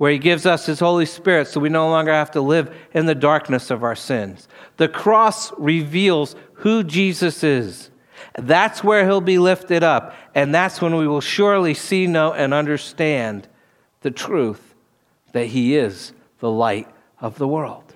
where 0.03 0.11
he 0.11 0.19
gives 0.19 0.45
us 0.45 0.65
his 0.65 0.81
Holy 0.81 1.05
Spirit 1.05 1.47
so 1.47 1.61
we 1.61 1.69
no 1.69 1.87
longer 1.87 2.11
have 2.11 2.31
to 2.31 2.41
live 2.41 2.75
in 2.93 3.05
the 3.05 3.15
darkness 3.15 3.71
of 3.71 3.85
our 3.85 3.95
sins. 3.95 4.49
The 4.75 4.89
cross 4.89 5.57
reveals 5.57 6.35
who 6.55 6.83
Jesus 6.83 7.41
is. 7.41 7.89
That's 8.37 8.83
where 8.83 9.05
he'll 9.05 9.21
be 9.21 9.37
lifted 9.37 9.81
up. 9.81 10.13
And 10.35 10.53
that's 10.53 10.81
when 10.81 10.97
we 10.97 11.07
will 11.07 11.21
surely 11.21 11.73
see, 11.73 12.05
know, 12.05 12.33
and 12.33 12.53
understand 12.53 13.47
the 14.01 14.11
truth 14.11 14.75
that 15.31 15.45
he 15.45 15.77
is 15.77 16.11
the 16.39 16.51
light 16.51 16.89
of 17.21 17.37
the 17.37 17.47
world. 17.47 17.93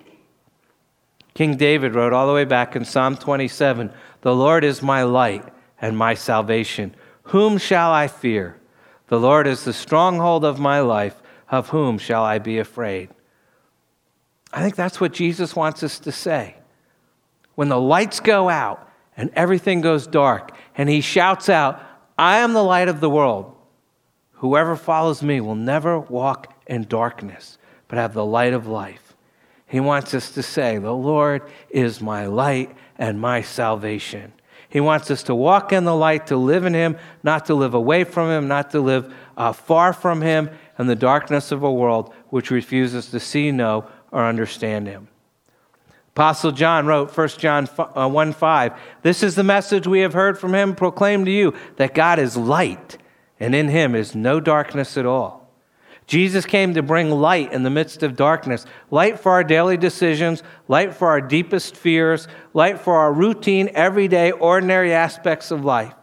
King 1.34 1.58
David 1.58 1.94
wrote 1.94 2.14
all 2.14 2.26
the 2.26 2.32
way 2.32 2.46
back 2.46 2.74
in 2.74 2.86
Psalm 2.86 3.18
27 3.18 3.92
The 4.22 4.34
Lord 4.34 4.64
is 4.64 4.80
my 4.80 5.02
light 5.02 5.44
and 5.78 5.94
my 5.94 6.14
salvation. 6.14 6.94
Whom 7.24 7.58
shall 7.58 7.90
I 7.90 8.08
fear? 8.08 8.56
The 9.08 9.20
Lord 9.20 9.46
is 9.46 9.64
the 9.64 9.74
stronghold 9.74 10.42
of 10.42 10.58
my 10.58 10.80
life. 10.80 11.20
Of 11.50 11.70
whom 11.70 11.98
shall 11.98 12.22
I 12.22 12.38
be 12.38 12.58
afraid? 12.58 13.10
I 14.52 14.62
think 14.62 14.76
that's 14.76 15.00
what 15.00 15.12
Jesus 15.12 15.56
wants 15.56 15.82
us 15.82 15.98
to 16.00 16.12
say. 16.12 16.56
When 17.54 17.68
the 17.68 17.80
lights 17.80 18.20
go 18.20 18.48
out 18.48 18.88
and 19.16 19.30
everything 19.34 19.80
goes 19.80 20.06
dark, 20.06 20.52
and 20.76 20.88
he 20.88 21.00
shouts 21.00 21.48
out, 21.48 21.82
I 22.16 22.38
am 22.38 22.52
the 22.52 22.62
light 22.62 22.88
of 22.88 23.00
the 23.00 23.10
world. 23.10 23.54
Whoever 24.34 24.76
follows 24.76 25.22
me 25.22 25.40
will 25.40 25.56
never 25.56 25.98
walk 25.98 26.54
in 26.66 26.84
darkness, 26.84 27.58
but 27.88 27.98
have 27.98 28.14
the 28.14 28.24
light 28.24 28.52
of 28.52 28.68
life. 28.68 29.16
He 29.66 29.80
wants 29.80 30.14
us 30.14 30.30
to 30.32 30.42
say, 30.42 30.78
The 30.78 30.92
Lord 30.92 31.42
is 31.68 32.00
my 32.00 32.26
light 32.26 32.74
and 32.96 33.20
my 33.20 33.42
salvation. 33.42 34.32
He 34.68 34.80
wants 34.80 35.10
us 35.10 35.22
to 35.24 35.34
walk 35.34 35.72
in 35.72 35.84
the 35.84 35.96
light, 35.96 36.28
to 36.28 36.36
live 36.36 36.64
in 36.64 36.74
Him, 36.74 36.96
not 37.22 37.46
to 37.46 37.54
live 37.54 37.74
away 37.74 38.04
from 38.04 38.30
Him, 38.30 38.48
not 38.48 38.70
to 38.70 38.80
live 38.80 39.12
uh, 39.36 39.52
far 39.52 39.92
from 39.92 40.20
Him 40.20 40.50
in 40.78 40.86
the 40.86 40.96
darkness 40.96 41.52
of 41.52 41.62
a 41.62 41.72
world 41.72 42.12
which 42.28 42.50
refuses 42.50 43.06
to 43.10 43.20
see, 43.20 43.50
know, 43.50 43.86
or 44.12 44.24
understand 44.24 44.86
Him. 44.86 45.08
Apostle 46.08 46.52
John 46.52 46.86
wrote, 46.86 47.16
1 47.16 47.28
John 47.38 47.68
uh, 47.78 48.08
1 48.08 48.32
5, 48.32 48.72
This 49.02 49.22
is 49.22 49.34
the 49.34 49.44
message 49.44 49.86
we 49.86 50.00
have 50.00 50.14
heard 50.14 50.38
from 50.38 50.54
Him 50.54 50.74
proclaimed 50.74 51.26
to 51.26 51.32
you, 51.32 51.54
that 51.76 51.94
God 51.94 52.18
is 52.18 52.36
light, 52.36 52.98
and 53.38 53.54
in 53.54 53.68
Him 53.68 53.94
is 53.94 54.14
no 54.14 54.40
darkness 54.40 54.96
at 54.96 55.06
all. 55.06 55.48
Jesus 56.08 56.46
came 56.46 56.72
to 56.72 56.82
bring 56.82 57.10
light 57.10 57.52
in 57.52 57.62
the 57.62 57.70
midst 57.70 58.02
of 58.02 58.16
darkness 58.16 58.64
light 58.90 59.20
for 59.20 59.30
our 59.30 59.44
daily 59.44 59.76
decisions, 59.76 60.42
light 60.66 60.94
for 60.94 61.08
our 61.08 61.20
deepest 61.20 61.76
fears, 61.76 62.26
light 62.54 62.80
for 62.80 62.96
our 62.96 63.12
routine, 63.12 63.70
everyday, 63.74 64.32
ordinary 64.32 64.92
aspects 64.92 65.50
of 65.50 65.66
life. 65.66 65.94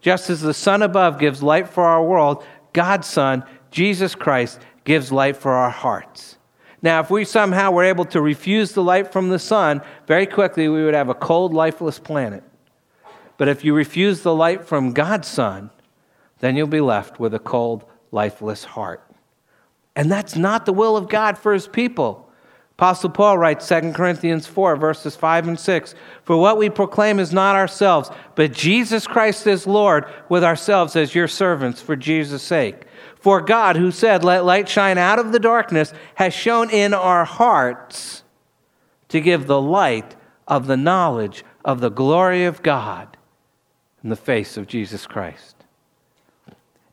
Just 0.00 0.30
as 0.30 0.40
the 0.40 0.54
sun 0.54 0.82
above 0.82 1.18
gives 1.18 1.42
light 1.42 1.68
for 1.68 1.84
our 1.84 2.02
world, 2.02 2.44
God's 2.72 3.06
Son, 3.06 3.44
Jesus 3.72 4.14
Christ, 4.14 4.60
gives 4.84 5.10
light 5.10 5.36
for 5.36 5.52
our 5.52 5.70
hearts. 5.70 6.38
Now, 6.82 7.00
if 7.00 7.10
we 7.10 7.24
somehow 7.24 7.70
were 7.70 7.84
able 7.84 8.04
to 8.06 8.20
refuse 8.20 8.72
the 8.72 8.82
light 8.82 9.12
from 9.12 9.28
the 9.28 9.38
sun, 9.38 9.82
very 10.06 10.26
quickly 10.26 10.68
we 10.68 10.84
would 10.84 10.94
have 10.94 11.08
a 11.08 11.14
cold, 11.14 11.54
lifeless 11.54 11.98
planet. 11.98 12.42
But 13.38 13.48
if 13.48 13.64
you 13.64 13.74
refuse 13.74 14.22
the 14.22 14.34
light 14.34 14.64
from 14.64 14.92
God's 14.92 15.28
Son, 15.28 15.70
then 16.40 16.56
you'll 16.56 16.66
be 16.66 16.80
left 16.80 17.20
with 17.20 17.34
a 17.34 17.38
cold, 17.38 17.84
lifeless 18.10 18.64
heart. 18.64 19.08
And 19.94 20.10
that's 20.10 20.36
not 20.36 20.66
the 20.66 20.72
will 20.72 20.96
of 20.96 21.08
God 21.08 21.38
for 21.38 21.52
his 21.52 21.68
people. 21.68 22.21
Apostle 22.82 23.10
Paul 23.10 23.38
writes 23.38 23.68
2 23.68 23.92
Corinthians 23.92 24.48
4, 24.48 24.74
verses 24.74 25.14
5 25.14 25.46
and 25.46 25.60
6 25.60 25.94
For 26.24 26.36
what 26.36 26.58
we 26.58 26.68
proclaim 26.68 27.20
is 27.20 27.32
not 27.32 27.54
ourselves, 27.54 28.10
but 28.34 28.50
Jesus 28.50 29.06
Christ 29.06 29.46
is 29.46 29.68
Lord, 29.68 30.04
with 30.28 30.42
ourselves 30.42 30.96
as 30.96 31.14
your 31.14 31.28
servants 31.28 31.80
for 31.80 31.94
Jesus' 31.94 32.42
sake. 32.42 32.82
For 33.20 33.40
God, 33.40 33.76
who 33.76 33.92
said, 33.92 34.24
Let 34.24 34.44
light 34.44 34.68
shine 34.68 34.98
out 34.98 35.20
of 35.20 35.30
the 35.30 35.38
darkness, 35.38 35.94
has 36.16 36.34
shown 36.34 36.70
in 36.70 36.92
our 36.92 37.24
hearts 37.24 38.24
to 39.10 39.20
give 39.20 39.46
the 39.46 39.60
light 39.60 40.16
of 40.48 40.66
the 40.66 40.76
knowledge 40.76 41.44
of 41.64 41.80
the 41.80 41.88
glory 41.88 42.44
of 42.46 42.64
God 42.64 43.16
in 44.02 44.10
the 44.10 44.16
face 44.16 44.56
of 44.56 44.66
Jesus 44.66 45.06
Christ. 45.06 45.54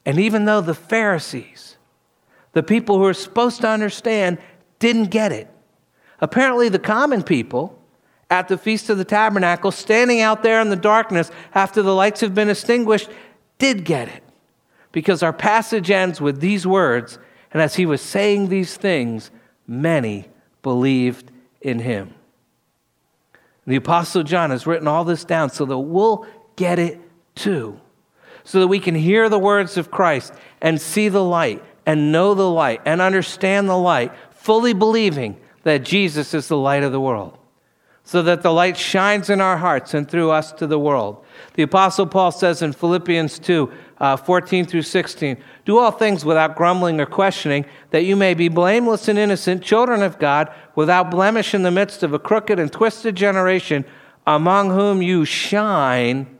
And 0.05 0.19
even 0.19 0.45
though 0.45 0.61
the 0.61 0.75
Pharisees, 0.75 1.77
the 2.51 2.61
people 2.61 2.99
who 2.99 3.05
are 3.05 3.13
supposed 3.15 3.61
to 3.61 3.67
understand 3.67 4.37
didn't 4.77 5.05
get 5.05 5.31
it. 5.31 5.49
Apparently, 6.21 6.69
the 6.69 6.79
common 6.79 7.23
people 7.23 7.79
at 8.29 8.47
the 8.47 8.57
Feast 8.57 8.89
of 8.89 8.97
the 8.97 9.05
Tabernacle, 9.05 9.71
standing 9.71 10.21
out 10.21 10.43
there 10.43 10.61
in 10.61 10.69
the 10.69 10.75
darkness 10.75 11.31
after 11.55 11.81
the 11.81 11.95
lights 11.95 12.21
have 12.21 12.35
been 12.35 12.49
extinguished, 12.49 13.09
did 13.57 13.85
get 13.85 14.07
it. 14.07 14.23
Because 14.91 15.23
our 15.23 15.33
passage 15.33 15.89
ends 15.89 16.21
with 16.21 16.39
these 16.39 16.67
words, 16.67 17.17
and 17.51 17.61
as 17.61 17.75
he 17.75 17.85
was 17.85 18.01
saying 18.01 18.49
these 18.49 18.77
things, 18.77 19.31
many 19.67 20.25
believed 20.61 21.31
in 21.61 21.79
him. 21.79 22.13
The 23.65 23.75
Apostle 23.75 24.23
John 24.23 24.49
has 24.49 24.65
written 24.67 24.87
all 24.87 25.03
this 25.03 25.23
down 25.23 25.49
so 25.49 25.65
that 25.65 25.77
we'll 25.77 26.25
get 26.55 26.79
it 26.79 26.99
too, 27.35 27.79
so 28.43 28.59
that 28.59 28.67
we 28.67 28.79
can 28.79 28.95
hear 28.95 29.29
the 29.29 29.39
words 29.39 29.77
of 29.77 29.91
Christ 29.91 30.33
and 30.61 30.81
see 30.81 31.09
the 31.09 31.23
light 31.23 31.63
and 31.85 32.11
know 32.11 32.33
the 32.33 32.49
light 32.49 32.81
and 32.85 33.01
understand 33.01 33.69
the 33.69 33.77
light, 33.77 34.11
fully 34.31 34.73
believing 34.73 35.39
that 35.63 35.83
Jesus 35.83 36.33
is 36.33 36.47
the 36.47 36.57
light 36.57 36.83
of 36.83 36.91
the 36.91 36.99
world, 36.99 37.37
so 38.03 38.21
that 38.23 38.41
the 38.41 38.51
light 38.51 38.77
shines 38.77 39.29
in 39.29 39.41
our 39.41 39.57
hearts 39.57 39.93
and 39.93 40.09
through 40.09 40.31
us 40.31 40.51
to 40.53 40.67
the 40.67 40.79
world. 40.79 41.23
The 41.53 41.63
Apostle 41.63 42.07
Paul 42.07 42.31
says 42.31 42.61
in 42.61 42.73
Philippians 42.73 43.39
2 43.39 43.71
uh, 43.99 44.17
14 44.17 44.65
through 44.65 44.83
16, 44.83 45.37
Do 45.65 45.77
all 45.77 45.91
things 45.91 46.23
without 46.23 46.55
grumbling 46.55 46.99
or 47.01 47.05
questioning, 47.05 47.65
that 47.91 48.05
you 48.05 48.15
may 48.15 48.33
be 48.33 48.47
blameless 48.47 49.07
and 49.07 49.19
innocent, 49.19 49.63
children 49.63 50.01
of 50.01 50.19
God, 50.19 50.53
without 50.75 51.11
blemish 51.11 51.53
in 51.53 51.63
the 51.63 51.71
midst 51.71 52.01
of 52.03 52.13
a 52.13 52.19
crooked 52.19 52.59
and 52.59 52.71
twisted 52.71 53.15
generation, 53.15 53.83
among 54.25 54.69
whom 54.69 55.01
you 55.01 55.25
shine 55.25 56.37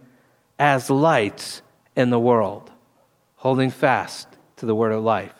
as 0.57 0.89
lights 0.89 1.61
in 1.95 2.09
the 2.09 2.19
world, 2.19 2.71
holding 3.35 3.69
fast 3.69 4.27
to 4.57 4.65
the 4.65 4.75
word 4.75 4.91
of 4.91 5.03
life. 5.03 5.33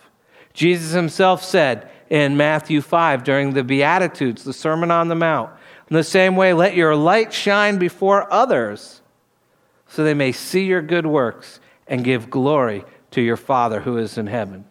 Jesus 0.54 0.92
himself 0.92 1.44
said 1.44 1.90
in 2.10 2.38
Matthew 2.38 2.82
5 2.82 3.24
during 3.24 3.54
the 3.54 3.64
Beatitudes, 3.64 4.44
the 4.44 4.54
Sermon 4.54 4.92
on 4.92 5.08
the 5.08 5.16
Mount, 5.16 5.52
in 5.90 5.96
the 5.96 6.04
same 6.04 6.36
way, 6.36 6.54
let 6.54 6.76
your 6.76 6.96
light 6.96 7.34
shine 7.34 7.78
before 7.78 8.32
others 8.32 9.02
so 9.88 10.04
they 10.04 10.14
may 10.14 10.32
see 10.32 10.66
your 10.66 10.82
good 10.82 11.08
works 11.08 11.60
and 11.88 12.04
give 12.04 12.30
glory 12.30 12.86
to 13.12 13.22
your 13.22 13.38
Father 13.38 13.82
who 13.82 13.98
is 13.98 14.18
in 14.18 14.28
heaven. 14.28 14.66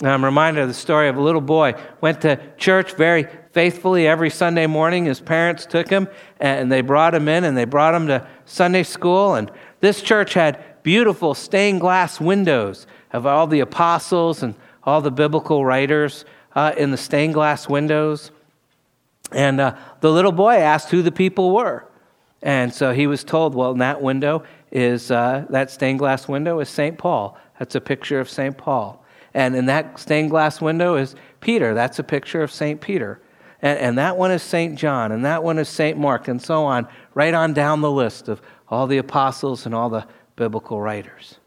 Now, 0.00 0.12
I'm 0.12 0.24
reminded 0.24 0.60
of 0.60 0.68
the 0.68 0.74
story 0.74 1.08
of 1.08 1.16
a 1.16 1.22
little 1.22 1.40
boy 1.40 1.74
went 2.00 2.20
to 2.22 2.38
church 2.58 2.94
very 2.94 3.28
faithfully 3.52 4.06
every 4.06 4.28
Sunday 4.28 4.66
morning. 4.66 5.04
His 5.04 5.20
parents 5.20 5.66
took 5.66 5.88
him 5.88 6.08
and 6.40 6.70
they 6.70 6.80
brought 6.80 7.14
him 7.14 7.28
in 7.28 7.44
and 7.44 7.56
they 7.56 7.64
brought 7.64 7.94
him 7.94 8.08
to 8.08 8.26
Sunday 8.44 8.82
school. 8.82 9.34
And 9.34 9.50
this 9.80 10.02
church 10.02 10.34
had 10.34 10.82
beautiful 10.82 11.32
stained 11.32 11.80
glass 11.80 12.20
windows 12.20 12.86
of 13.12 13.24
all 13.24 13.46
the 13.46 13.60
apostles 13.60 14.42
and 14.42 14.56
all 14.84 15.00
the 15.00 15.10
biblical 15.10 15.64
writers 15.64 16.24
uh, 16.54 16.72
in 16.76 16.90
the 16.90 16.96
stained 16.96 17.34
glass 17.34 17.68
windows. 17.68 18.30
And 19.32 19.60
uh, 19.60 19.76
the 20.00 20.10
little 20.10 20.32
boy 20.32 20.54
asked 20.56 20.90
who 20.90 21.02
the 21.02 21.12
people 21.12 21.54
were. 21.54 21.86
And 22.42 22.72
so 22.72 22.92
he 22.92 23.06
was 23.06 23.24
told, 23.24 23.54
well, 23.54 23.72
in 23.72 23.78
that 23.78 24.02
window 24.02 24.44
is, 24.70 25.10
uh, 25.10 25.46
that 25.48 25.70
stained 25.70 25.98
glass 25.98 26.28
window 26.28 26.60
is 26.60 26.68
St. 26.68 26.98
Paul. 26.98 27.38
That's 27.58 27.74
a 27.74 27.80
picture 27.80 28.20
of 28.20 28.28
St. 28.28 28.56
Paul. 28.56 29.02
And 29.32 29.56
in 29.56 29.66
that 29.66 29.98
stained 29.98 30.30
glass 30.30 30.60
window 30.60 30.96
is 30.96 31.16
Peter. 31.40 31.74
That's 31.74 31.98
a 31.98 32.04
picture 32.04 32.42
of 32.42 32.52
St. 32.52 32.80
Peter. 32.80 33.20
And, 33.62 33.78
and 33.78 33.98
that 33.98 34.16
one 34.16 34.30
is 34.30 34.42
St. 34.42 34.78
John. 34.78 35.10
And 35.10 35.24
that 35.24 35.42
one 35.42 35.58
is 35.58 35.68
St. 35.68 35.98
Mark, 35.98 36.28
and 36.28 36.40
so 36.40 36.64
on, 36.64 36.86
right 37.14 37.34
on 37.34 37.54
down 37.54 37.80
the 37.80 37.90
list 37.90 38.28
of 38.28 38.42
all 38.68 38.86
the 38.86 38.98
apostles 38.98 39.66
and 39.66 39.74
all 39.74 39.88
the 39.88 40.06
biblical 40.36 40.80
writers. 40.80 41.38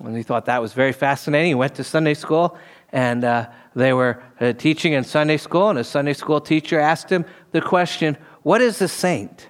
And 0.00 0.16
he 0.16 0.22
thought 0.22 0.44
that 0.46 0.60
was 0.60 0.72
very 0.72 0.92
fascinating. 0.92 1.48
He 1.48 1.54
went 1.54 1.74
to 1.76 1.84
Sunday 1.84 2.14
school, 2.14 2.58
and 2.92 3.24
uh, 3.24 3.48
they 3.74 3.92
were 3.92 4.22
uh, 4.40 4.52
teaching 4.52 4.92
in 4.92 5.04
Sunday 5.04 5.38
school, 5.38 5.70
and 5.70 5.78
a 5.78 5.84
Sunday 5.84 6.12
school 6.12 6.40
teacher 6.40 6.78
asked 6.78 7.10
him 7.10 7.24
the 7.52 7.62
question, 7.62 8.16
What 8.42 8.60
is 8.60 8.82
a 8.82 8.88
saint? 8.88 9.48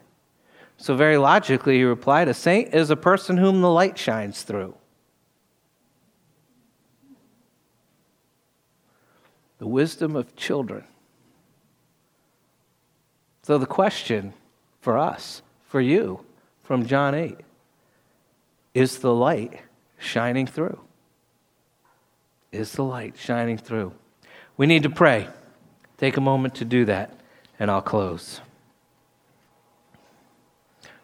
So, 0.77 0.95
very 0.95 1.17
logically, 1.17 1.79
he 1.79 1.85
replied, 1.85 2.29
A 2.29 2.35
saint 2.35 2.75
is 2.75 2.91
a 2.91 2.97
person 2.97 3.37
whom 3.37 3.61
the 3.61 3.71
light 3.71 3.99
shines 3.99 4.43
through. 4.43 4.75
the 9.59 9.67
wisdom 9.67 10.17
of 10.17 10.37
children. 10.37 10.85
So, 13.43 13.59
the 13.59 13.67
question 13.67 14.35
for 14.81 14.99
us, 14.99 15.43
for 15.65 15.81
you, 15.81 16.25
from 16.63 16.87
John 16.87 17.15
8 17.15 17.39
is 18.75 18.99
the 18.99 19.15
light 19.15 19.61
shining 20.07 20.47
through? 20.47 20.81
Is 22.53 22.73
the 22.73 22.85
light 22.85 23.17
shining 23.19 23.59
through? 23.59 23.93
We 24.57 24.67
need 24.67 24.85
to 24.85 24.91
pray. 24.91 25.29
Take 25.99 26.17
a 26.17 26.21
moment 26.21 26.55
to 26.57 26.65
do 26.65 26.85
that, 26.87 27.19
and 27.59 27.71
I'll 27.71 27.83
close. 27.83 28.41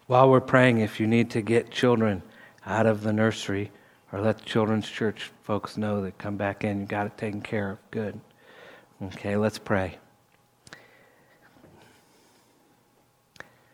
While 0.07 0.29
we're 0.29 0.41
praying, 0.41 0.79
if 0.79 0.99
you 0.99 1.07
need 1.07 1.29
to 1.31 1.41
get 1.41 1.71
children 1.71 2.23
out 2.65 2.85
of 2.85 3.03
the 3.03 3.13
nursery 3.13 3.71
or 4.11 4.21
let 4.21 4.39
the 4.39 4.45
children's 4.45 4.89
church 4.89 5.31
folks 5.43 5.77
know 5.77 6.01
that 6.01 6.17
come 6.17 6.37
back 6.37 6.63
in, 6.63 6.81
you 6.81 6.85
got 6.85 7.07
it 7.07 7.17
taken 7.17 7.41
care 7.41 7.71
of. 7.71 7.91
Good. 7.91 8.19
Okay, 9.01 9.35
let's 9.35 9.57
pray. 9.57 9.97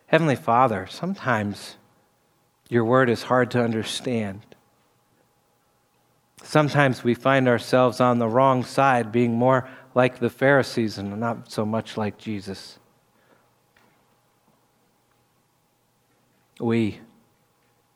Heavenly 0.08 0.36
Father, 0.36 0.88
sometimes 0.89 1.76
your 2.68 2.84
word 2.84 3.10
is 3.10 3.24
hard 3.24 3.52
to 3.52 3.63
understand. 3.63 4.42
Sometimes 6.50 7.04
we 7.04 7.14
find 7.14 7.48
ourselves 7.48 8.02
on 8.02 8.18
the 8.18 8.28
wrong 8.28 8.64
side, 8.64 9.12
being 9.12 9.36
more 9.36 9.70
like 9.94 10.18
the 10.18 10.32
Pharisees 10.32 10.98
and 10.98 11.20
not 11.20 11.52
so 11.52 11.64
much 11.64 11.96
like 11.96 12.18
Jesus. 12.18 12.80
We 16.60 17.02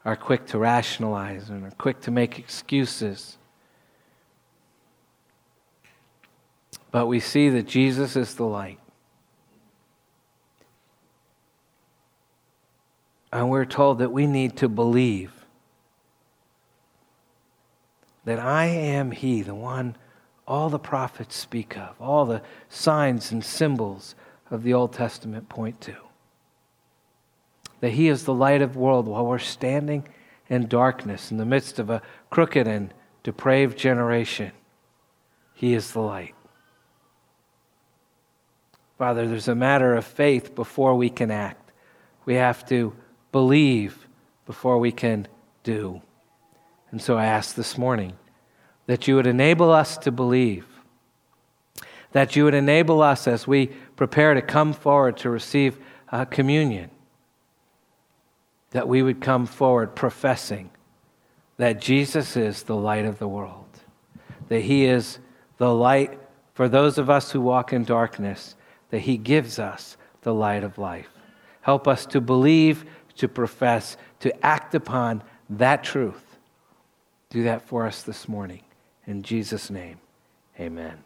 are 0.06 0.16
quick 0.16 0.46
to 0.50 0.60
rationalize 0.60 1.50
and 1.50 1.66
are 1.66 1.72
quick 1.72 2.00
to 2.02 2.12
make 2.12 2.38
excuses. 2.38 3.40
But 6.92 7.08
we 7.08 7.20
see 7.20 7.50
that 7.50 7.66
Jesus 7.66 8.16
is 8.16 8.36
the 8.36 8.46
light. 8.46 8.80
And 13.32 13.50
we're 13.50 13.66
told 13.66 13.98
that 13.98 14.12
we 14.12 14.28
need 14.28 14.58
to 14.58 14.70
believe 14.70 15.43
that 18.26 18.40
I 18.40 18.66
am 18.66 19.12
He, 19.12 19.42
the 19.42 19.56
one 19.56 19.96
all 20.48 20.70
the 20.70 20.80
prophets 20.80 21.36
speak 21.36 21.78
of, 21.78 21.96
all 22.02 22.26
the 22.26 22.42
signs 22.70 23.32
and 23.32 23.44
symbols 23.44 24.16
of 24.52 24.64
the 24.64 24.74
Old 24.74 24.94
Testament 24.94 25.50
point 25.50 25.80
to. 25.82 25.96
That 27.80 27.92
He 27.92 28.08
is 28.08 28.24
the 28.24 28.34
light 28.34 28.62
of 28.62 28.74
the 28.74 28.80
world 28.80 29.08
while 29.08 29.26
we're 29.26 29.40
standing 29.40 30.08
in 30.50 30.68
darkness 30.68 31.32
in 31.32 31.38
the 31.38 31.46
midst 31.46 31.80
of 31.80 31.90
a 31.90 32.02
crooked 32.30 32.68
and 32.68 32.94
depraved 33.24 33.78
generation. 33.78 34.52
He 35.54 35.74
is 35.74 35.92
the 35.92 36.02
light. 36.02 36.36
Father, 38.98 39.28
there's 39.28 39.48
a 39.48 39.56
matter 39.56 39.96
of 39.96 40.06
faith 40.06 40.56
before 40.56 40.96
we 40.96 41.10
can 41.10 41.32
act. 41.32 41.72
We 42.26 42.36
have 42.36 42.66
to 42.68 42.94
believe 43.32 44.08
before 44.46 44.78
we 44.78 44.92
can 44.92 45.28
do. 45.64 46.02
And 46.94 47.02
so 47.02 47.18
I 47.18 47.26
ask 47.26 47.56
this 47.56 47.76
morning 47.76 48.14
that 48.86 49.08
you 49.08 49.16
would 49.16 49.26
enable 49.26 49.72
us 49.72 49.98
to 49.98 50.12
believe, 50.12 50.68
that 52.12 52.36
you 52.36 52.44
would 52.44 52.54
enable 52.54 53.02
us 53.02 53.28
as 53.28 53.48
we 53.48 53.72
prepare 53.96 54.36
to 54.36 54.44
come 54.44 54.74
forward 54.74 55.18
to 55.18 55.32
receive 55.32 55.80
uh, 56.12 56.26
communion, 56.26 56.92
that 58.70 58.88
we 58.88 59.02
would 59.02 59.22
come 59.22 59.48
forward 59.48 59.96
professing 59.96 60.70
that 61.58 61.82
Jesus 61.82 62.38
is 62.38 62.62
the 62.62 62.76
light 62.76 63.06
of 63.06 63.18
the 63.18 63.28
world, 63.28 63.80
that 64.50 64.62
he 64.62 64.86
is 64.86 65.18
the 65.58 65.74
light 65.74 66.20
for 66.54 66.70
those 66.70 67.00
of 67.00 67.10
us 67.10 67.32
who 67.32 67.42
walk 67.42 67.74
in 67.74 67.84
darkness, 67.86 68.56
that 68.92 69.00
he 69.00 69.18
gives 69.18 69.58
us 69.58 69.98
the 70.22 70.34
light 70.34 70.64
of 70.64 70.78
life. 70.78 71.10
Help 71.62 71.88
us 71.88 72.06
to 72.06 72.22
believe 72.22 72.86
to 73.16 73.28
profess, 73.28 73.98
to 74.20 74.46
act 74.46 74.76
upon 74.76 75.24
that 75.50 75.84
truth. 75.84 76.33
Do 77.34 77.42
that 77.46 77.64
for 77.64 77.88
us 77.88 78.04
this 78.04 78.30
morning. 78.30 78.62
In 79.08 79.24
Jesus' 79.24 79.72
name, 79.72 79.98
amen. 80.60 81.00